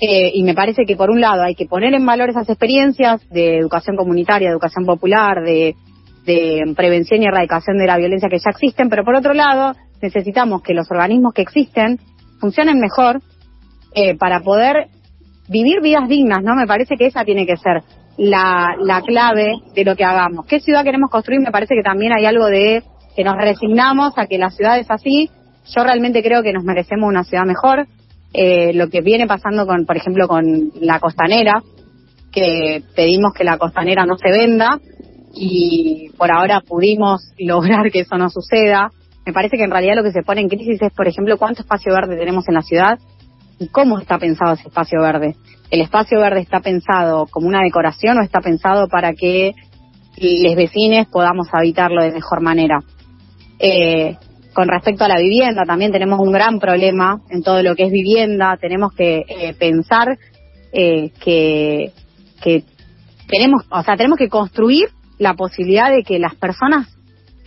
Eh, 0.00 0.32
y 0.34 0.42
me 0.42 0.54
parece 0.54 0.84
que 0.84 0.96
por 0.96 1.10
un 1.10 1.20
lado 1.20 1.42
hay 1.42 1.54
que 1.54 1.66
poner 1.66 1.94
en 1.94 2.04
valor 2.04 2.28
esas 2.28 2.48
experiencias 2.48 3.20
de 3.30 3.58
educación 3.58 3.94
comunitaria, 3.94 4.50
educación 4.50 4.84
popular, 4.84 5.42
de 5.44 5.76
de 6.24 6.72
prevención 6.76 7.22
y 7.22 7.26
erradicación 7.26 7.78
de 7.78 7.86
la 7.86 7.98
violencia 7.98 8.28
que 8.28 8.38
ya 8.38 8.50
existen, 8.50 8.88
pero 8.88 9.04
por 9.04 9.14
otro 9.14 9.34
lado 9.34 9.74
necesitamos 10.00 10.62
que 10.62 10.74
los 10.74 10.90
organismos 10.90 11.34
que 11.34 11.42
existen 11.42 11.98
funcionen 12.40 12.78
mejor 12.78 13.20
eh, 13.94 14.16
para 14.16 14.40
poder 14.40 14.88
vivir 15.48 15.80
vidas 15.82 16.08
dignas, 16.08 16.42
¿no? 16.42 16.54
Me 16.54 16.66
parece 16.66 16.96
que 16.96 17.06
esa 17.06 17.24
tiene 17.24 17.46
que 17.46 17.56
ser 17.56 17.82
la, 18.16 18.76
la 18.80 19.02
clave 19.02 19.56
de 19.74 19.84
lo 19.84 19.96
que 19.96 20.04
hagamos. 20.04 20.46
¿Qué 20.46 20.60
ciudad 20.60 20.84
queremos 20.84 21.10
construir? 21.10 21.40
Me 21.40 21.50
parece 21.50 21.74
que 21.74 21.82
también 21.82 22.12
hay 22.12 22.26
algo 22.26 22.46
de 22.46 22.82
que 23.16 23.24
nos 23.24 23.36
resignamos 23.36 24.12
a 24.16 24.26
que 24.26 24.38
la 24.38 24.50
ciudad 24.50 24.78
es 24.78 24.90
así. 24.90 25.30
Yo 25.74 25.84
realmente 25.84 26.22
creo 26.22 26.42
que 26.42 26.52
nos 26.52 26.64
merecemos 26.64 27.08
una 27.08 27.24
ciudad 27.24 27.44
mejor. 27.44 27.86
Eh, 28.34 28.72
lo 28.72 28.88
que 28.88 29.02
viene 29.02 29.26
pasando 29.26 29.66
con, 29.66 29.84
por 29.84 29.96
ejemplo, 29.96 30.26
con 30.26 30.72
la 30.80 30.98
costanera, 31.00 31.62
que 32.32 32.82
pedimos 32.96 33.34
que 33.34 33.44
la 33.44 33.58
costanera 33.58 34.06
no 34.06 34.16
se 34.16 34.30
venda, 34.30 34.78
y 35.34 36.10
por 36.16 36.30
ahora 36.30 36.60
pudimos 36.60 37.32
lograr 37.38 37.90
que 37.90 38.00
eso 38.00 38.16
no 38.16 38.28
suceda. 38.28 38.90
Me 39.24 39.32
parece 39.32 39.56
que 39.56 39.64
en 39.64 39.70
realidad 39.70 39.96
lo 39.96 40.02
que 40.02 40.12
se 40.12 40.22
pone 40.22 40.40
en 40.40 40.48
crisis 40.48 40.80
es, 40.80 40.92
por 40.92 41.06
ejemplo, 41.06 41.38
cuánto 41.38 41.62
espacio 41.62 41.94
verde 41.94 42.16
tenemos 42.16 42.48
en 42.48 42.54
la 42.54 42.62
ciudad 42.62 42.98
y 43.58 43.68
cómo 43.68 43.98
está 43.98 44.18
pensado 44.18 44.54
ese 44.54 44.68
espacio 44.68 45.00
verde. 45.00 45.36
¿El 45.72 45.80
espacio 45.80 46.20
verde 46.20 46.40
está 46.40 46.60
pensado 46.60 47.26
como 47.30 47.48
una 47.48 47.62
decoración 47.62 48.18
o 48.18 48.22
está 48.22 48.40
pensado 48.40 48.88
para 48.88 49.14
que 49.14 49.54
los 50.18 50.54
vecinos 50.54 51.06
podamos 51.10 51.48
habitarlo 51.50 52.02
de 52.02 52.12
mejor 52.12 52.42
manera? 52.42 52.80
Eh, 53.58 54.18
con 54.52 54.68
respecto 54.68 55.04
a 55.04 55.08
la 55.08 55.18
vivienda, 55.18 55.62
también 55.66 55.90
tenemos 55.90 56.20
un 56.20 56.30
gran 56.30 56.58
problema 56.58 57.22
en 57.30 57.42
todo 57.42 57.62
lo 57.62 57.74
que 57.74 57.84
es 57.84 57.90
vivienda. 57.90 58.58
Tenemos 58.60 58.92
que 58.92 59.22
eh, 59.26 59.54
pensar 59.58 60.18
eh, 60.74 61.10
que, 61.24 61.92
que 62.42 62.64
tenemos, 63.26 63.64
o 63.70 63.82
sea, 63.82 63.96
tenemos 63.96 64.18
que 64.18 64.28
construir 64.28 64.90
la 65.16 65.32
posibilidad 65.32 65.90
de 65.90 66.02
que 66.02 66.18
las 66.18 66.34
personas 66.34 66.86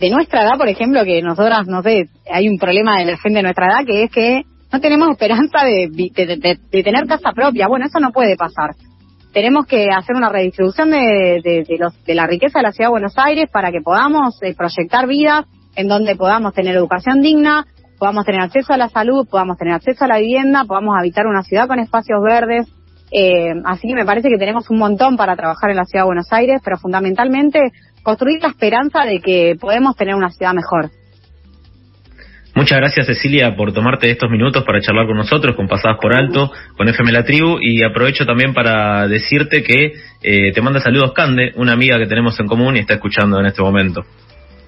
de 0.00 0.10
nuestra 0.10 0.42
edad, 0.42 0.58
por 0.58 0.68
ejemplo, 0.68 1.04
que 1.04 1.22
nosotras, 1.22 1.68
no 1.68 1.80
sé, 1.84 2.08
hay 2.28 2.48
un 2.48 2.58
problema 2.58 2.98
de 2.98 3.04
la 3.04 3.18
gente 3.18 3.38
de 3.38 3.44
nuestra 3.44 3.66
edad 3.66 3.86
que 3.86 4.02
es 4.02 4.10
que 4.10 4.42
no 4.76 4.80
tenemos 4.80 5.08
esperanza 5.08 5.64
de, 5.64 5.88
de, 5.90 6.82
tener 6.82 7.06
casa 7.06 7.32
propia. 7.32 7.66
Bueno, 7.66 7.86
eso 7.86 7.98
no 7.98 8.12
puede 8.12 8.36
pasar. 8.36 8.74
Tenemos 9.32 9.66
que 9.66 9.88
hacer 9.90 10.14
una 10.14 10.28
redistribución 10.28 10.90
de, 10.90 11.64
los, 11.78 12.04
de 12.04 12.14
la 12.14 12.26
riqueza 12.26 12.58
de 12.58 12.62
la 12.62 12.72
ciudad 12.72 12.88
de 12.88 12.92
Buenos 12.92 13.14
Aires 13.16 13.46
para 13.50 13.70
que 13.70 13.80
podamos 13.80 14.38
eh, 14.42 14.54
proyectar 14.54 15.06
vidas 15.06 15.46
en 15.76 15.88
donde 15.88 16.14
podamos 16.14 16.52
tener 16.52 16.76
educación 16.76 17.22
digna, 17.22 17.66
podamos 17.98 18.24
tener 18.26 18.42
acceso 18.42 18.72
a 18.74 18.76
la 18.76 18.88
salud, 18.88 19.26
podamos 19.30 19.56
tener 19.56 19.74
acceso 19.74 20.04
a 20.04 20.08
la 20.08 20.18
vivienda, 20.18 20.64
podamos 20.64 20.94
habitar 20.98 21.26
una 21.26 21.42
ciudad 21.42 21.68
con 21.68 21.80
espacios 21.80 22.18
verdes, 22.22 22.66
eh, 23.12 23.52
así 23.64 23.88
que 23.88 23.94
me 23.94 24.06
parece 24.06 24.28
que 24.28 24.38
tenemos 24.38 24.70
un 24.70 24.78
montón 24.78 25.16
para 25.16 25.36
trabajar 25.36 25.70
en 25.70 25.76
la 25.76 25.84
ciudad 25.84 26.04
de 26.04 26.08
Buenos 26.08 26.32
Aires, 26.32 26.60
pero 26.64 26.78
fundamentalmente 26.78 27.60
construir 28.02 28.42
la 28.42 28.48
esperanza 28.48 29.04
de 29.04 29.20
que 29.20 29.56
podemos 29.60 29.96
tener 29.96 30.14
una 30.14 30.30
ciudad 30.30 30.54
mejor. 30.54 30.90
Muchas 32.56 32.78
gracias 32.78 33.04
Cecilia 33.06 33.54
por 33.54 33.74
tomarte 33.74 34.10
estos 34.10 34.30
minutos 34.30 34.64
para 34.64 34.80
charlar 34.80 35.06
con 35.06 35.14
nosotros, 35.14 35.54
con 35.54 35.68
Pasadas 35.68 35.98
por 36.00 36.16
Alto, 36.16 36.50
con 36.74 36.88
FM 36.88 37.12
La 37.12 37.22
Tribu 37.22 37.58
y 37.60 37.84
aprovecho 37.84 38.24
también 38.24 38.54
para 38.54 39.06
decirte 39.08 39.62
que 39.62 39.92
eh, 40.22 40.52
te 40.52 40.62
manda 40.62 40.80
saludos 40.80 41.12
Cande, 41.12 41.52
una 41.56 41.74
amiga 41.74 41.98
que 41.98 42.06
tenemos 42.06 42.40
en 42.40 42.46
común 42.46 42.74
y 42.76 42.78
está 42.78 42.94
escuchando 42.94 43.38
en 43.38 43.44
este 43.44 43.60
momento. 43.60 44.06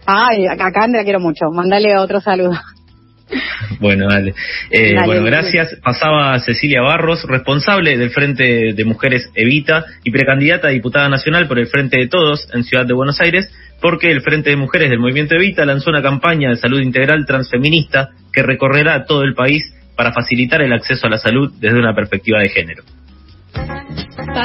Ay, 0.05 0.45
a 0.47 0.71
Cande 0.71 0.99
la 0.99 1.05
quiero 1.05 1.19
mucho, 1.19 1.47
mándale 1.51 1.97
otro 1.97 2.21
saludo. 2.21 2.53
Bueno, 3.81 4.07
dale. 4.09 4.35
Eh, 4.71 4.95
bueno, 5.05 5.23
gracias. 5.25 5.77
Pasaba 5.83 6.39
Cecilia 6.41 6.81
Barros, 6.81 7.25
responsable 7.25 7.99
del 7.99 8.09
Frente 8.09 8.73
de 8.73 8.85
Mujeres 8.87 9.31
Evita 9.35 9.85
y 10.03 10.11
precandidata 10.11 10.69
a 10.69 10.71
diputada 10.71 11.11
nacional 11.11 11.47
por 11.47 11.59
el 11.59 11.67
Frente 11.67 11.99
de 11.99 12.09
Todos 12.09 12.49
en 12.55 12.65
Ciudad 12.65 12.87
de 12.87 12.95
Buenos 12.95 13.21
Aires, 13.21 13.53
porque 13.81 14.11
el 14.11 14.23
Frente 14.23 14.51
de 14.51 14.57
Mujeres 14.57 14.91
del 14.91 14.99
Movimiento 14.99 15.35
Evita 15.35 15.65
lanzó 15.65 15.91
una 15.91 16.03
campaña 16.03 16.51
de 16.51 16.57
salud 16.57 16.81
integral 16.81 17.25
transfeminista 17.27 18.11
que 18.33 18.43
recorrerá 18.43 19.05
todo 19.05 19.23
el 19.23 19.35
país 19.35 19.63
para 19.97 20.13
facilitar 20.13 20.63
el 20.63 20.73
acceso 20.73 21.07
a 21.07 21.11
la 21.11 21.19
salud 21.19 21.53
desde 21.59 21.79
una 21.79 21.95
perspectiva 21.95 22.41
de 22.41 22.49
género. 22.49 22.83